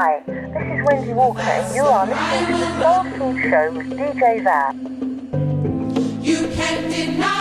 [0.00, 3.90] Hi, this is Wendy Walker, and you are listening to the Soul Food Show with
[3.98, 4.72] DJ Val.
[6.22, 7.37] You can't deny.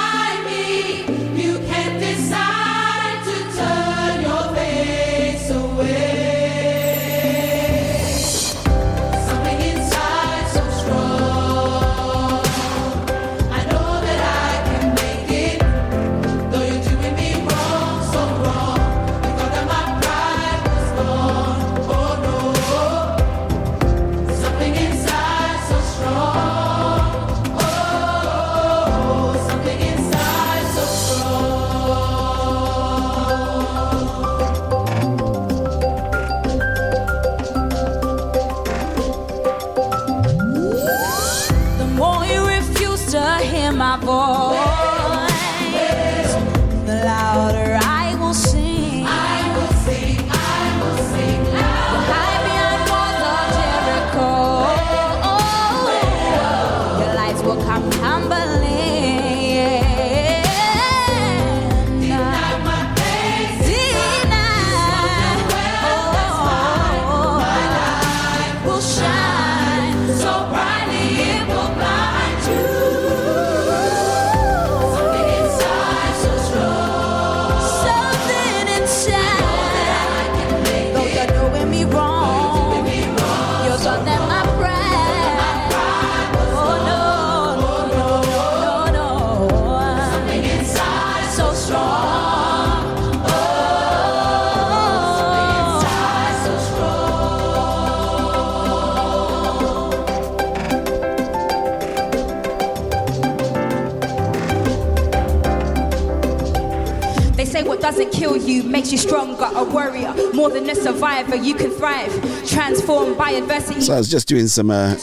[108.28, 111.36] Kill you, makes you stronger, a warrior, more than a survivor.
[111.36, 112.12] You can thrive,
[112.48, 113.82] transformed by adversity.
[113.82, 114.96] So I was just doing some uh,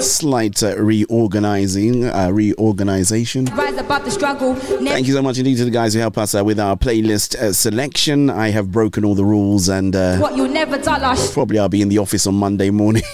[0.00, 3.46] slight uh, reorganizing, uh, reorganization.
[3.46, 4.54] Rise above the struggle.
[4.54, 7.34] Thank you so much indeed to the guys who help us uh, with our playlist
[7.36, 8.30] uh, selection.
[8.30, 11.32] I have broken all the rules and uh, What you'll never dull us.
[11.32, 13.02] probably I'll be in the office on Monday morning.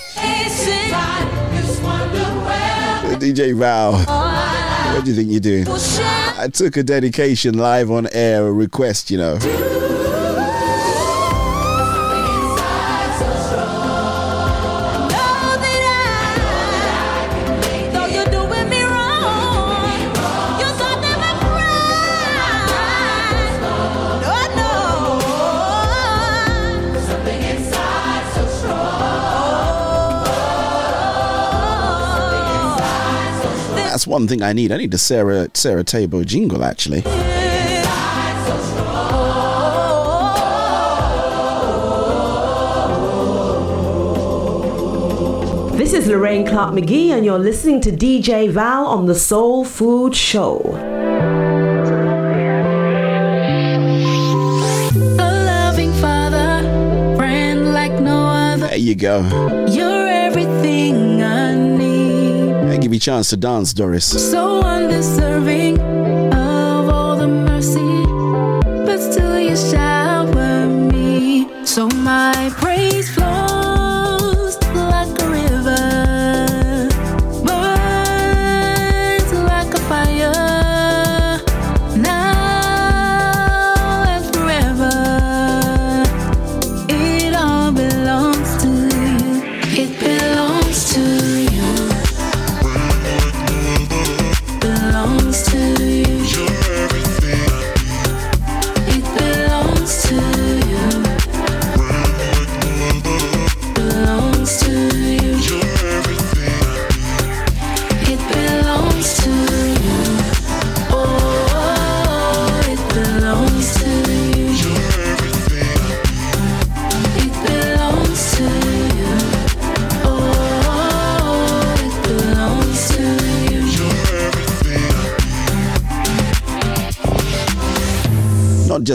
[3.17, 3.93] DJ Val,
[4.95, 5.65] what do you think you're doing?
[6.47, 9.76] I took a dedication live on air, a request, you know.
[34.17, 34.73] One thing I need.
[34.73, 37.03] I need the Sarah Sarah Teibo jingle actually.
[45.77, 50.17] This is Lorraine Clark McGee, and you're listening to DJ Val on the Soul Food
[50.17, 50.63] Show.
[55.19, 56.63] A loving father,
[57.17, 58.69] friend like no other.
[58.69, 59.21] There you go.
[59.69, 59.86] You're
[62.97, 64.07] a chance to dance, Doris.
[64.31, 65.79] So undeserving
[66.33, 68.05] of all the mercy,
[68.87, 71.49] but still you shower me.
[71.65, 73.26] So my praise flows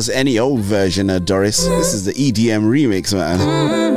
[0.06, 1.64] just any old version of Doris.
[1.64, 3.38] This is the EDM remix, man.
[3.38, 3.90] Mm-hmm.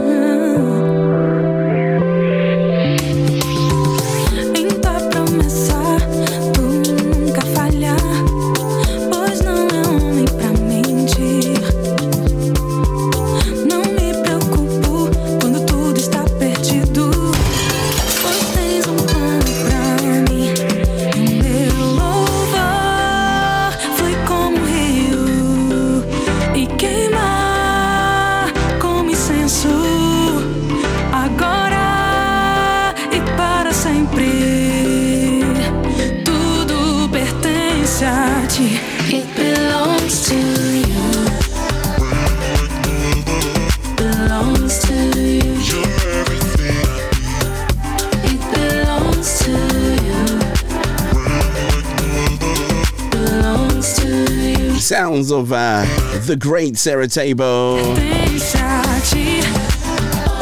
[55.55, 57.79] The great Sarah Teibo.
[57.95, 59.41] Pertence a ti.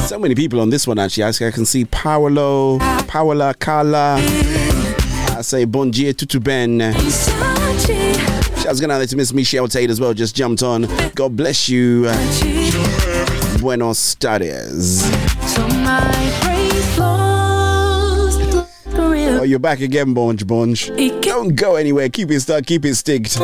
[0.07, 1.25] So many people on this one actually.
[1.25, 4.17] I can see Paolo, Paola, Carla.
[4.19, 6.81] I say Bonjour to ben.
[8.63, 10.15] Shouts going out to Miss Michelle Tate as well.
[10.15, 10.87] Just jumped on.
[11.15, 12.11] God bless you.
[13.61, 15.03] Buenos tardes.
[15.55, 16.01] So my
[16.41, 18.55] praise flows like
[18.95, 19.41] a river.
[19.41, 20.91] Oh, you're back again, Bonge Bonge.
[21.21, 22.09] Don't go anywhere.
[22.09, 22.65] Keep it stuck.
[22.65, 23.37] Keep it sticked.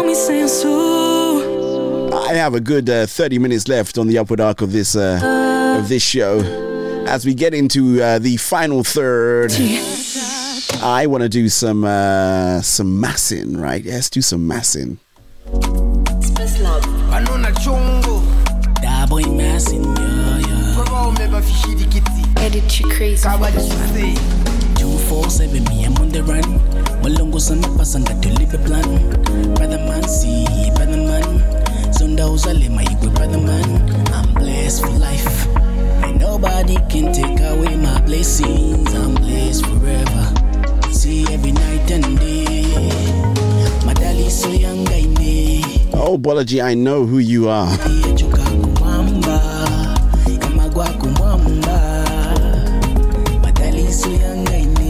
[2.28, 2.34] Como incenso.
[2.34, 5.78] I have a good uh, 30 minutes left on the upward arc of this uh,
[5.80, 6.40] of this show.
[7.06, 9.52] As we get into uh, the final third,
[10.82, 13.82] I want to do some uh, some massing, right?
[13.82, 14.98] Yes, do some massing.
[17.10, 18.22] Banona chongo.
[18.82, 20.84] Da boy massin, yeah, yeah.
[20.84, 22.24] Kwa umeba fishi dikiti.
[22.40, 23.26] Edit you crazy.
[46.26, 47.68] I know who you are.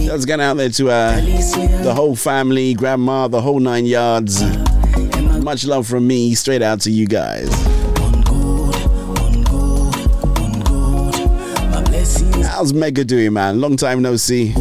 [0.07, 1.21] That's going out there to uh,
[1.83, 4.43] the whole family, grandma, the whole nine yards.
[5.43, 7.49] Much love from me, straight out to you guys.
[12.47, 13.61] How's Mega doing, man?
[13.61, 14.55] Long time no see.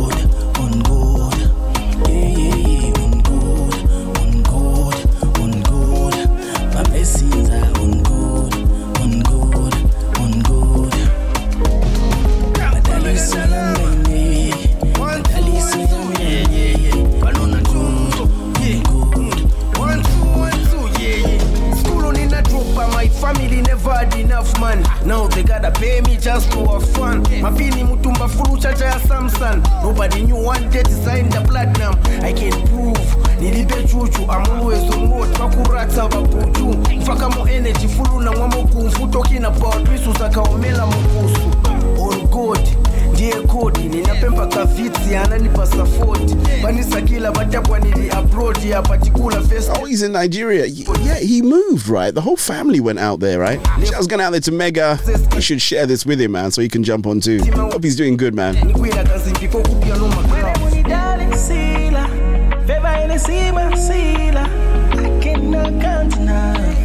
[50.27, 50.65] Nigeria.
[50.65, 52.13] Yeah, he moved, right?
[52.13, 53.65] The whole family went out there, right?
[53.65, 54.99] I was going out there to Mega.
[55.33, 57.39] You should share this with him, man, so he can jump on too.
[57.55, 58.55] Hope he's doing good, man.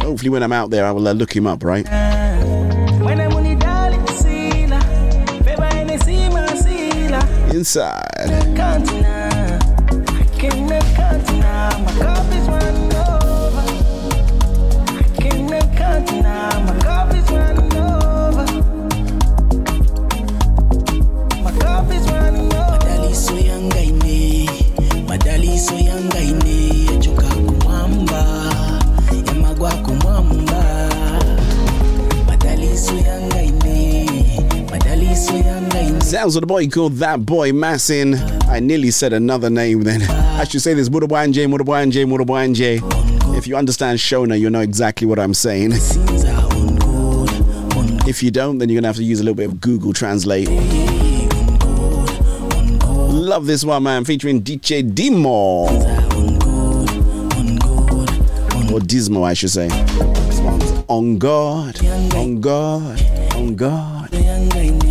[0.01, 1.85] Hopefully, when I'm out there, I will uh, look him up, right?
[7.53, 9.22] Inside.
[36.13, 38.13] Sounds of the boy called That Boy Massin.
[38.47, 40.03] I nearly said another name then.
[40.39, 43.35] I should say this Mudabwanje, Mudabwanje, Mudabwanje.
[43.35, 45.71] If you understand Shona, you know exactly what I'm saying.
[48.05, 50.47] If you don't, then you're gonna have to use a little bit of Google Translate.
[53.09, 55.65] Love this one, man, featuring DJ Dimo.
[58.71, 59.67] Or Dismo, I should say.
[59.67, 61.83] This one's on God,
[62.13, 63.01] on God,
[63.33, 64.82] on God.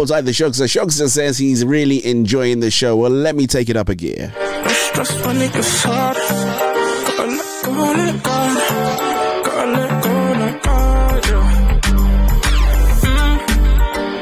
[0.00, 0.64] Outside the Shugster.
[0.64, 2.96] Shugster says he's really enjoying the show.
[2.96, 4.32] Well, let me take it up a gear.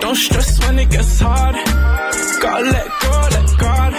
[0.00, 1.54] Don't stress when it gets hard.
[2.42, 3.92] Gotta let go, let God.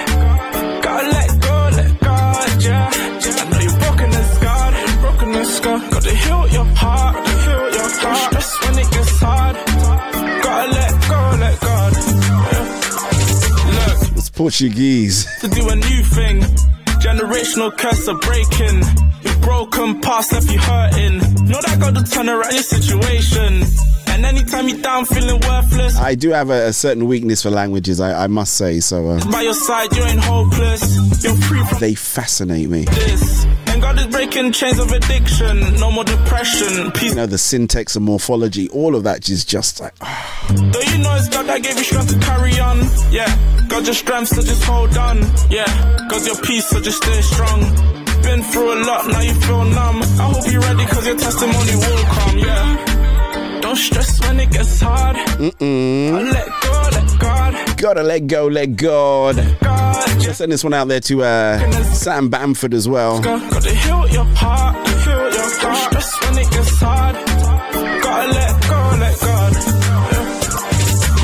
[0.84, 2.64] Gotta let go, let God.
[2.64, 5.32] Yeah, I know you're broken scarred, broken.
[5.92, 6.66] Gotta heal your
[7.46, 7.90] heal your.
[8.02, 9.70] Don't stress when it gets hard.
[14.40, 15.28] Portuguese.
[15.42, 16.40] to do a new thing.
[17.04, 18.82] Generational curse are breaking.
[19.22, 21.18] Your broken past left you hurting.
[21.44, 23.64] Know that got to turn around your situation.
[24.20, 25.96] And anytime you're down feeling worthless.
[25.96, 28.82] I do have a, a certain weakness for languages, I, I must say.
[28.82, 31.24] So uh, by your side, you ain't hopeless.
[31.24, 32.84] You're free from They fascinate me.
[32.84, 33.46] This.
[33.68, 35.62] And God is breaking chains of addiction.
[35.76, 36.92] No more depression.
[36.92, 37.12] Peace.
[37.12, 39.94] You know, the syntax and morphology, all of that is just like.
[40.02, 40.46] Oh.
[40.50, 40.56] Do
[40.92, 42.80] you know it's God that gave you strength to carry on?
[43.14, 43.34] Yeah.
[43.70, 45.20] Got your strength, so just hold on.
[45.50, 45.64] Yeah.
[46.10, 47.62] Got your peace, so just stay strong.
[48.22, 50.02] Been through a lot, now you feel numb.
[50.04, 52.38] I hope you're ready, cause your testimony will come.
[52.38, 52.89] Yeah.
[53.70, 55.16] Don't stress when it gets hard.
[55.16, 56.12] Mm-mm.
[56.12, 57.78] I let go, let God.
[57.78, 59.36] Gotta let go, let God.
[59.36, 60.20] Let God.
[60.20, 63.22] Just send this one out there to uh, Sam Bamford as well.
[63.22, 65.92] Gotta heal your heart, heal your heart.
[65.92, 67.16] Don't stress when it gets hard.
[68.02, 69.54] Gotta let go, let God.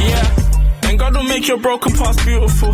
[0.04, 0.90] Yeah.
[0.90, 2.74] And God will make your broken past beautiful.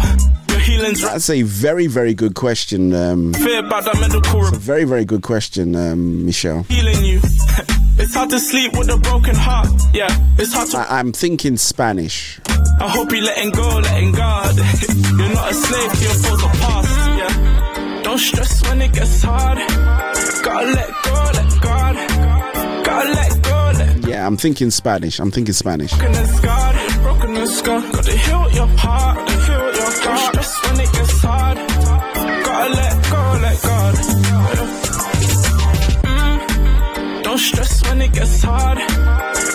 [1.02, 2.94] That's a very, very good question.
[2.94, 4.42] Um, Fear about that medical.
[4.48, 6.64] It's a very, very good question, um, Michelle.
[6.64, 7.22] Healing you.
[8.04, 9.68] It's hard to sleep with a broken heart.
[9.94, 10.10] Yeah,
[10.40, 10.78] it's hard to.
[10.80, 12.40] I- am thinking Spanish.
[12.48, 14.56] I hope you're letting go, letting God.
[14.58, 16.90] you're not a slave to your thoughts of past.
[17.20, 19.58] Yeah, don't stress when it gets hard.
[20.44, 21.96] Gotta let go, let God.
[22.86, 25.20] Gotta let go, let Yeah, I'm thinking Spanish.
[25.20, 25.92] I'm thinking Spanish.
[25.92, 27.92] Broken and scarred, broken and scarred.
[27.94, 30.04] Gotta heal your heart, heal your heart.
[30.04, 31.58] Don't stress when it gets hard.
[32.46, 34.91] Gotta let go, let God.
[37.32, 38.78] Don't stress when it gets hard.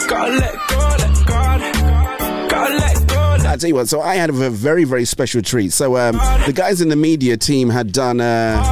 [0.08, 2.50] Gotta let go, let God.
[2.50, 3.36] Gotta let go.
[3.46, 5.74] I tell you what, so I had a very, very special treat.
[5.74, 6.16] So um,
[6.46, 8.22] the guys in the media team had done.
[8.22, 8.62] Uh,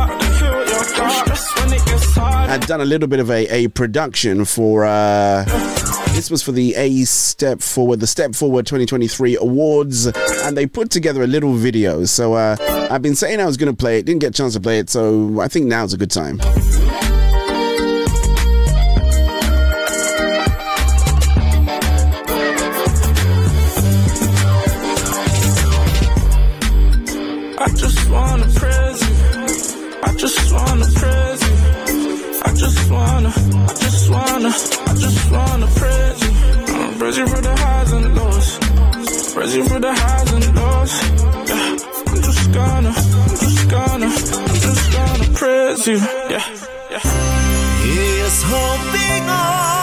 [2.47, 4.86] had done a little bit of a, a production for.
[4.86, 5.44] Uh,
[6.14, 10.89] this was for the A Step Forward, the Step Forward 2023 Awards, and they put
[10.90, 12.06] together a little video.
[12.06, 12.56] So uh,
[12.90, 14.78] I've been saying I was going to play it, didn't get a chance to play
[14.78, 16.40] it, so I think now's a good time.
[33.24, 36.74] Wanna, I just wanna, I just wanna praise you.
[36.74, 38.59] Uh, praise for the highs and lows.
[39.34, 40.92] Praise you for the highs and lows.
[41.48, 41.76] Yeah.
[42.06, 45.96] I'm just gonna, I'm just gonna, I'm just gonna praise you.
[45.96, 46.42] Yeah,
[46.90, 47.01] yeah.
[47.94, 49.73] Yes, hoping all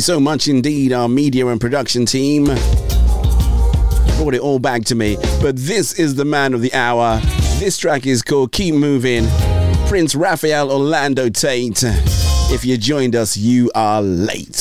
[0.00, 2.44] you so much indeed, our media and production team.
[4.16, 5.18] Brought it all back to me.
[5.42, 7.20] But this is the man of the hour.
[7.58, 9.26] This track is called Keep Moving.
[9.88, 11.82] Prince Raphael Orlando Tate.
[12.50, 14.59] If you joined us, you are late.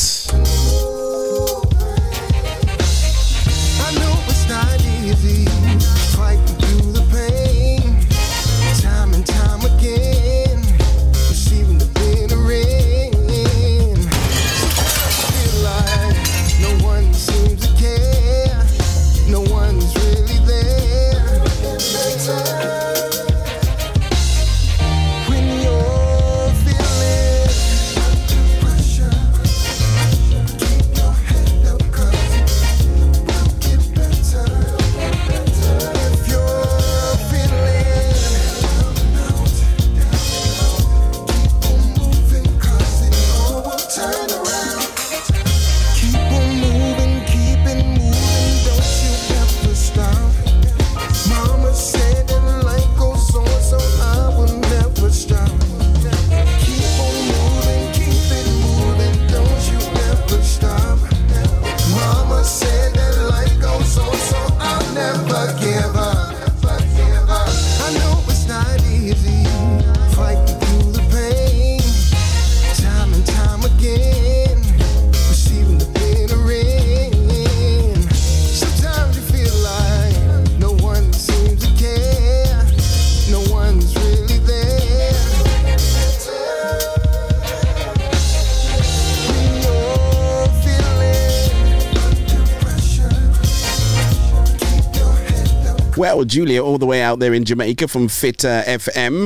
[96.26, 99.26] Julia, all the way out there in Jamaica from Fit uh, FM.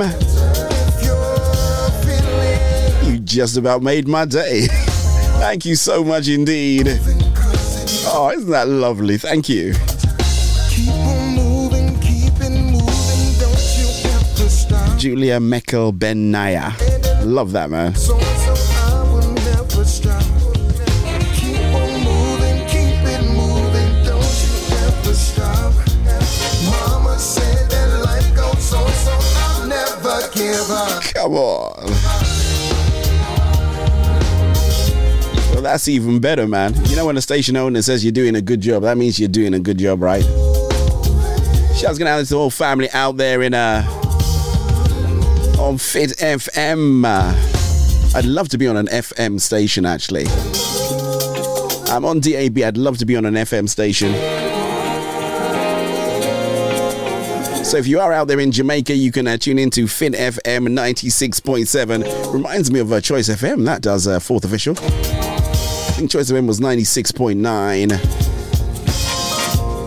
[3.06, 4.66] You just about made my day.
[5.40, 6.86] Thank you so much indeed.
[8.06, 9.18] Oh, isn't that lovely?
[9.18, 9.74] Thank you.
[14.98, 16.72] Julia Mekel Ben Naya.
[17.24, 17.92] Love that, man.
[17.94, 18.33] Come
[35.74, 36.72] that's even better, man.
[36.84, 39.28] You know when a station owner says you're doing a good job, that means you're
[39.28, 40.22] doing a good job, right?
[41.74, 43.82] Shouts going out to the whole family out there in uh
[45.58, 47.04] on Fit FM.
[47.04, 50.26] Uh, I'd love to be on an FM station actually.
[51.92, 52.58] I'm on DAB.
[52.58, 54.12] I'd love to be on an FM station.
[57.64, 60.68] So if you are out there in Jamaica, you can uh, tune into Fit FM
[60.68, 62.32] 96.7.
[62.32, 63.64] Reminds me of uh, Choice FM.
[63.64, 64.76] That does uh, fourth official.
[65.94, 67.88] I think Choice FM was 96.9.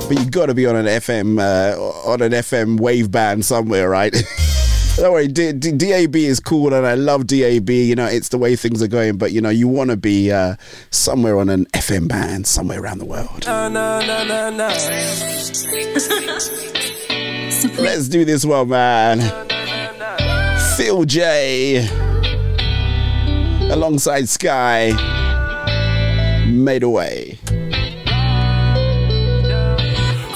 [0.07, 1.77] But you've got to be on an FM uh,
[2.09, 4.13] on an FM wave band somewhere, right?
[4.95, 7.69] Don't worry, D- D- DAB is cool, and I love DAB.
[7.69, 9.17] You know, it's the way things are going.
[9.17, 10.55] But you know, you want to be uh,
[10.91, 13.45] somewhere on an FM band somewhere around the world.
[13.45, 14.67] No, no, no, no, no.
[17.83, 19.19] Let's do this one, man.
[20.77, 21.85] Phil J.
[23.71, 25.16] Alongside Sky.
[26.67, 27.39] Made away.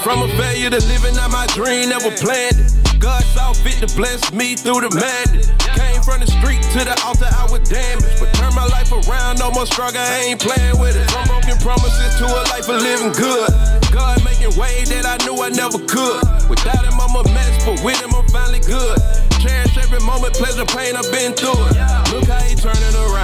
[0.00, 2.56] From a failure to living out my dream, never planned.
[2.98, 5.52] God saw fit to bless me through the madness.
[5.76, 8.16] Came from the street to the altar, I was damaged.
[8.16, 11.04] But turn my life around, no more struggle, I ain't playing with it.
[11.12, 13.52] From broken promises to a life of living good.
[13.92, 16.24] God making way that I knew I never could.
[16.48, 18.96] Without him, I'm a mess, but with him, I'm finally good.
[19.36, 21.76] Cherish every moment, pleasure, pain, I've been through it.
[22.08, 23.21] Look how he turn it around.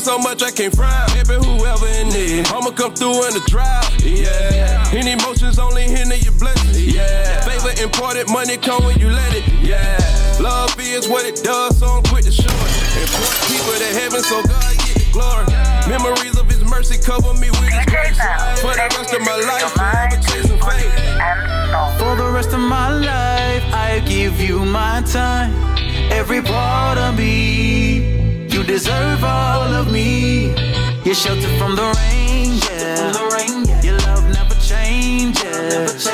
[0.00, 1.08] Smiling so much I can't frown.
[1.10, 2.46] Happy whoever in need.
[2.48, 4.02] I'ma come through in the drought.
[4.02, 4.92] Yeah.
[4.92, 6.94] Any emotions only hinder your blessings.
[6.94, 7.40] Yeah.
[7.42, 9.46] Favor imported money come when you let it.
[9.60, 9.98] Yeah.
[10.40, 13.10] Love is what it does, so I'm quick to show it.
[13.12, 15.46] Point people to heaven so God get the glory.
[15.88, 18.18] Memories of his mercy cover me with his grace.
[18.60, 20.96] For the rest of my life, forever chasing faith.
[21.98, 25.52] For the rest of my life, I give you my time.
[26.10, 28.29] Every part of me,
[28.70, 30.54] deserve all of me.
[31.04, 33.82] You're sheltered from the rain, yeah.
[33.82, 36.04] Your love never changes.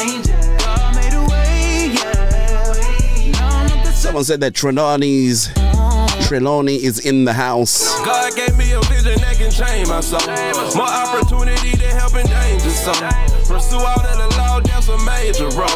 [0.64, 3.82] God made a way, yeah.
[3.92, 5.52] Someone said that Trelawney's
[6.26, 7.94] Trelawney is in the house.
[8.04, 10.20] God gave me a vision that can change my soul.
[10.74, 13.35] More opportunity to help in danger zone.
[13.56, 13.96] Pursue all
[14.36, 15.66] law, that's a major role.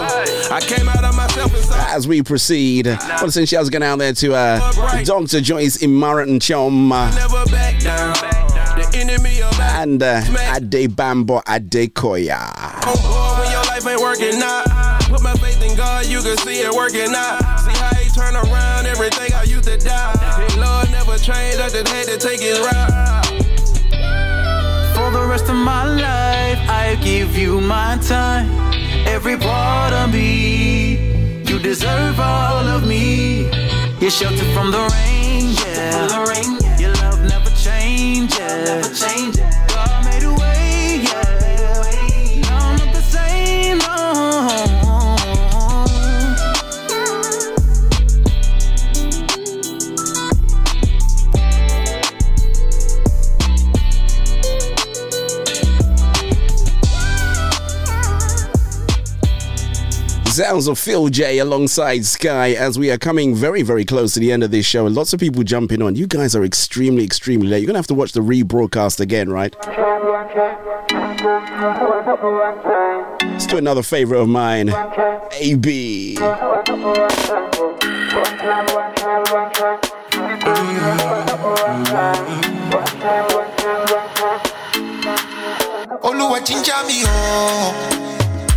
[0.53, 1.97] I came out of myself inside.
[1.97, 5.41] As we proceed, I want to send shouts going out there to uh, Dr.
[5.41, 6.93] Joyce Imaran Chom.
[6.93, 8.13] Uh, Never back down.
[8.77, 10.21] The enemy of my And uh,
[10.55, 12.53] Ade Bambo Adekoya.
[12.85, 15.01] board when your life ain't working out.
[15.09, 17.41] Put my faith in God, you can see it working out.
[17.61, 20.21] See how he turn around everything I used to doubt.
[20.39, 23.30] His Lord never changed, I just had to take his route.
[25.31, 28.51] The rest of my life, I give you my time.
[29.07, 33.49] Every part of me, you deserve all of me.
[34.01, 36.09] You're sheltered from the rain, yeah.
[36.81, 38.39] Your love never changes.
[38.41, 39.70] God made
[60.41, 64.33] Sounds of Phil J alongside Sky as we are coming very, very close to the
[64.33, 64.87] end of this show.
[64.87, 65.97] And lots of people jumping on.
[65.97, 67.59] You guys are extremely, extremely late.
[67.59, 69.55] You're going to have to watch the rebroadcast again, right?
[73.23, 74.71] Let's do another favorite of mine
[75.35, 76.17] AB.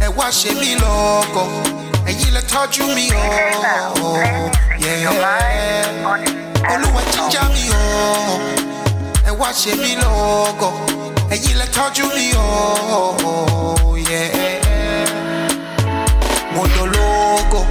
[0.05, 1.45] Ẹ wá ṣe mí lọ́kọ̀.
[2.09, 3.23] Ẹ̀yin lẹ tọ́jú mi o.
[4.83, 5.13] Yeah.
[6.73, 7.83] olúwa jíjà mi o.
[9.29, 10.71] Ẹ wá ṣe mí lọ́kọ̀.
[11.33, 12.47] Ẹ̀yin lẹ tọ́jú mi o.
[14.09, 14.61] Yeah.
[16.55, 17.61] mo dológo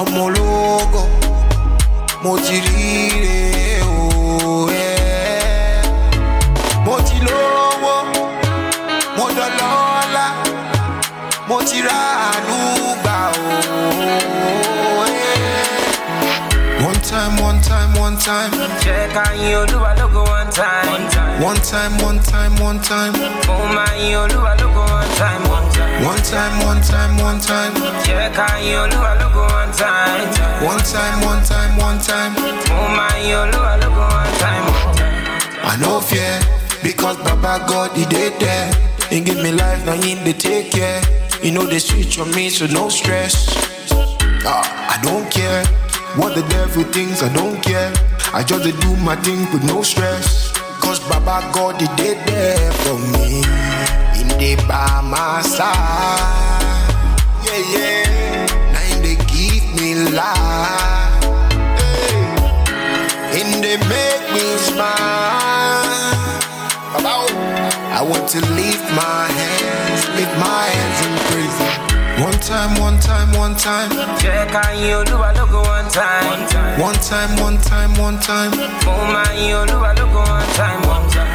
[0.00, 1.02] ọmọ ológo.
[2.22, 3.43] Mo ti o
[11.48, 11.98] mo ti ra
[12.30, 12.58] àánú
[13.02, 13.44] gbà o.
[16.84, 18.50] One time, one time, one time.
[18.82, 20.88] Jẹ́ ká yin Olúwa lógo one time.
[21.42, 23.12] One time, one time, one time.
[23.46, 25.42] Mo máa yin Olúwa lógo one time.
[26.04, 27.72] One time, one time, one time.
[28.04, 30.28] Jẹ́ ká yin Olúwa lógo one time.
[30.70, 32.32] One time, one time, one time.
[32.68, 34.64] Mo máa yin Olúwa lógo one time.
[35.70, 36.40] I no fear
[36.82, 38.70] because Baba God he did there.
[39.10, 41.00] He give me life, now he dey take care.
[41.44, 43.34] You know the switch on me, so no stress.
[44.46, 44.64] Ah,
[44.96, 45.62] I don't care
[46.16, 47.92] what the devil thinks, I don't care.
[48.32, 50.50] I just do my thing with no stress.
[50.80, 53.44] Cause Baba God he did there for me.
[54.20, 55.68] In the by my side.
[57.44, 58.72] Yeah, yeah.
[58.72, 61.24] Now he dey give me life.
[61.76, 63.42] Hey.
[63.42, 65.44] And they make me smile.
[67.96, 71.16] I want to lift my hands, lift my hands and
[72.46, 72.80] praise Him.
[72.80, 73.90] One time, one time, one time.
[74.18, 76.80] Jẹ́ ká yin Olúwa lógo one time.
[76.80, 78.50] One time, one time, one time.
[78.84, 80.80] Mo máa yin Olúwa lógo one time.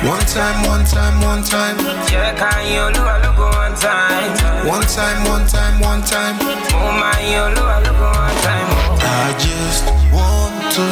[0.07, 1.77] One time, one time, one time.
[2.10, 4.31] Jẹ́ ká yin Olúwa lógo one time.
[4.68, 6.36] One time, one time, one time.
[6.72, 8.68] Mo máa yin Olúwa lógo one time.
[9.02, 10.86] I just want to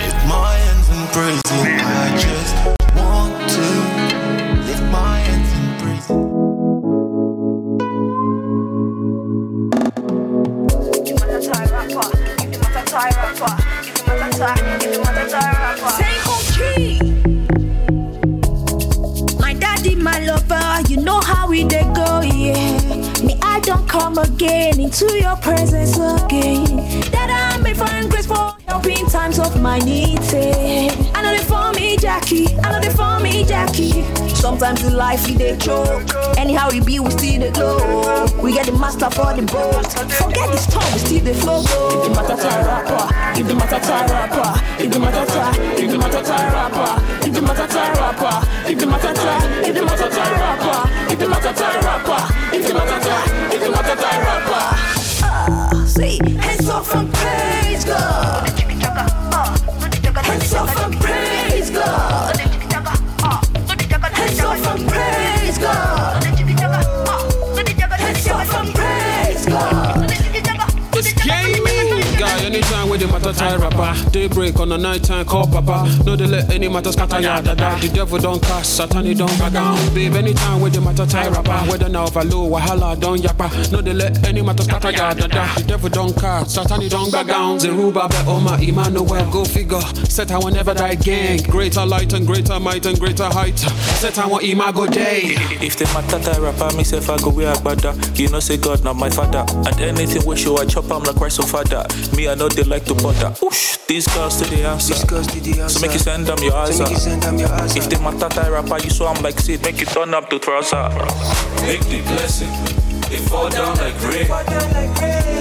[0.00, 1.80] lift my hands and praise Him.
[1.80, 2.83] I just
[23.94, 26.64] come again into your presence again.
[27.12, 30.32] That I'm made for grace for helping times of my needs.
[30.34, 30.90] eh.
[31.14, 32.48] I know they for me, Jackie.
[32.58, 32.93] I know they
[33.24, 34.04] me, Jackie.
[34.34, 36.04] Sometimes in life we dey choke.
[36.36, 38.26] Anyhow we be, we still dey glow.
[38.42, 39.86] We get the master for the boat.
[40.12, 41.60] Forget this tongue, we still dey flow.
[41.64, 45.90] If the matter tie rapper, if the matter tie rapper, if the matter tie, if
[45.90, 49.82] the matter tie rapper, if the matter tie rapper, if the matter tie, if the
[49.84, 53.96] matter tie rapper, if the matter tie rapper, if the matter tie, if the matter
[53.96, 54.64] tie rapper.
[55.26, 57.13] Ah, say, hands off and
[73.24, 74.10] matter tie rapper.
[74.10, 75.88] Daybreak on the night time, call papa.
[76.04, 77.78] No, they let any matter scatter ya da da.
[77.78, 79.76] The devil don't cast, Satan he don't back down.
[79.94, 81.70] Babe, anytime with the matter tie rapper.
[81.70, 83.72] Whether now low, wahala don't yappa.
[83.72, 85.54] No, they let any matter scatter ya da da.
[85.54, 87.58] The devil don't cast, Satan he don't back down.
[87.58, 89.80] Zeruba, be Oma, Emmanuel, go figure.
[90.04, 91.42] Set I will never die gang.
[91.44, 93.58] Greater light and greater might and greater height.
[93.58, 95.34] Set I want Imago day.
[95.64, 98.84] If the matter tie rapper, me say I go wear agbada, you know say God
[98.84, 99.44] not my father.
[99.48, 101.86] And anything we show I chop, I'm like Christ so father.
[102.16, 103.34] Me I know they like to bust order.
[103.46, 104.94] Oosh, these girls to the answer.
[104.94, 105.78] These girls to the answer.
[105.78, 105.86] So uh.
[105.86, 107.62] make you send them your uh.
[107.62, 107.78] answer.
[107.78, 110.38] If they matter tie rapper, you saw I'm like Sid, make it turn up to
[110.38, 110.88] trouser.
[111.62, 112.50] Make the blessing,
[113.08, 114.26] they fall down like rain.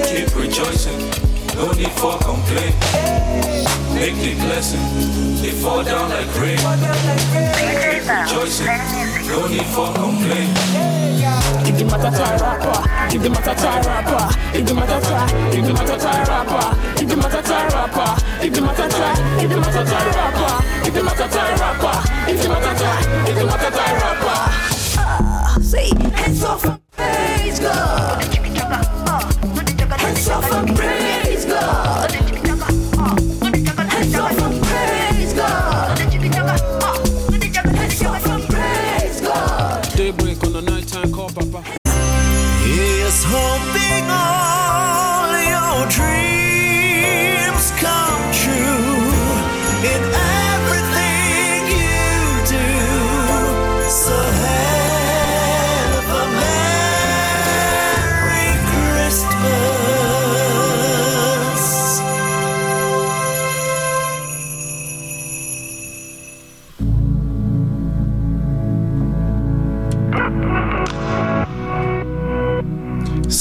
[0.06, 1.00] Keep rejoicing,
[1.56, 2.76] no need for complaint.
[3.94, 4.82] Make the blessing,
[5.42, 6.58] they fall down like rain.
[6.58, 8.68] Keep rejoicing,
[9.28, 10.52] no need for complaint.
[11.66, 15.66] If the matter tie rapper, if the matter tie rapper, if the matter tie, if
[15.66, 18.10] the matter tie rapper, if the matter tie rapper,
[18.44, 21.98] if the matter tie, if the matter tie rapper, if the matter tie rapper,
[22.30, 25.64] if the tie, if the tie rapper.
[25.64, 28.03] Say, hands off and praise God.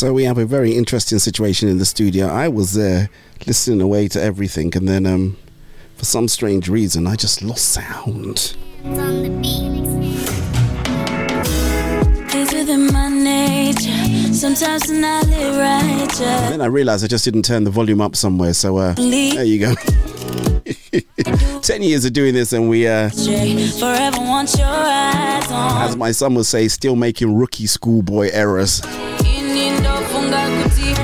[0.02, 2.26] So we have a very interesting situation in the studio.
[2.26, 3.08] I was there
[3.46, 5.36] listening away to everything, and then um,
[5.94, 8.56] for some strange reason, I just lost sound.
[12.34, 13.12] It's within my.
[14.32, 16.50] Sometimes when I live right, yeah.
[16.50, 18.54] Then I realized I just didn't turn the volume up somewhere.
[18.54, 19.74] So uh, there you go.
[21.60, 25.82] Ten years of doing this, and we, uh, Forever want your eyes on.
[25.82, 28.82] as my son would say, still making rookie schoolboy errors.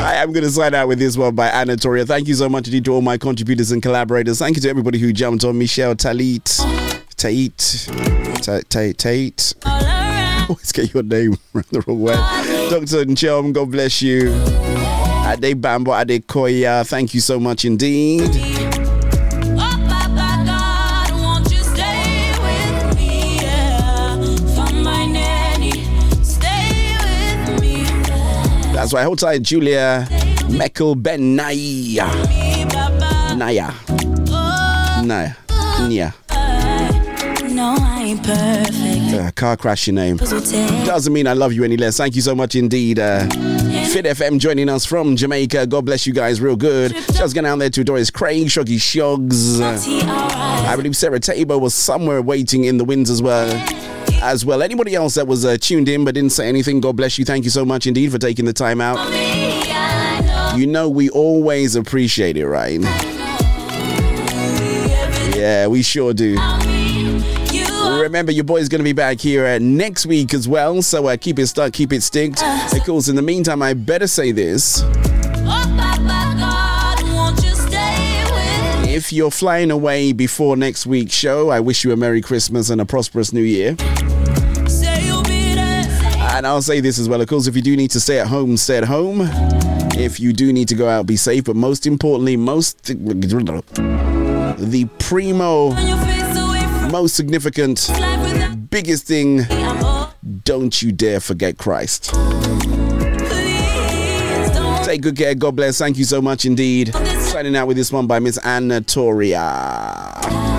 [0.01, 2.07] I am going to sign out with this one by Anatoria.
[2.07, 4.39] Thank you so much indeed to all my contributors and collaborators.
[4.39, 5.59] Thank you to everybody who jumped on.
[5.59, 6.45] Michelle, Talit,
[7.17, 7.89] Tate,
[8.43, 9.55] Ta- Ta- Tate.
[10.49, 12.15] Always get your name the wrong way.
[12.71, 13.05] Dr.
[13.05, 14.31] Nchom, God bless you.
[15.27, 18.31] Ade Bambo, Ade Koya, thank you so much indeed.
[28.93, 29.05] That's.
[29.05, 30.07] Hold tight, Julia
[30.49, 32.07] Mekel Ben Naya.
[33.37, 33.73] Naya.
[35.05, 35.33] Naya.
[35.49, 36.15] Nya.
[37.51, 39.15] No, I ain't perfect.
[39.15, 40.17] Uh, car crash your name.
[40.17, 41.97] Doesn't mean I love you any less.
[41.97, 42.99] Thank you so much indeed.
[42.99, 43.27] Uh,
[43.93, 45.67] Fit FM joining us from Jamaica.
[45.67, 46.95] God bless you guys real good.
[46.95, 49.61] Just going out there to Doris Craig, Shoggy Shogs.
[49.61, 53.49] I believe Sarah Teibo was somewhere waiting in the winds as well.
[54.21, 57.19] As well, anybody else that was uh, tuned in but didn't say anything, God bless
[57.19, 57.25] you.
[57.25, 58.99] Thank you so much indeed for taking the time out.
[60.57, 62.81] You know, we always appreciate it, right?
[65.37, 66.37] Yeah, we sure do.
[68.01, 71.17] Remember, your boy's going to be back here uh, next week as well, so uh,
[71.17, 72.43] keep it stuck, keep it sticked.
[72.43, 74.83] Of course, in the meantime, I better say this.
[78.99, 82.81] If you're flying away before next week's show, I wish you a Merry Christmas and
[82.81, 83.77] a prosperous New Year.
[86.35, 88.27] And I'll say this as well, of course, if you do need to stay at
[88.27, 89.21] home, stay at home.
[89.97, 91.45] If you do need to go out, be safe.
[91.45, 95.71] But most importantly, most the primo,
[96.91, 97.89] most significant,
[98.69, 99.43] biggest thing,
[100.43, 102.13] don't you dare forget Christ.
[104.89, 105.35] Take good care.
[105.35, 105.77] God bless.
[105.77, 106.95] Thank you so much indeed.
[107.21, 109.39] Signing out with this one by Miss Anatoria.
[110.25, 110.58] Stay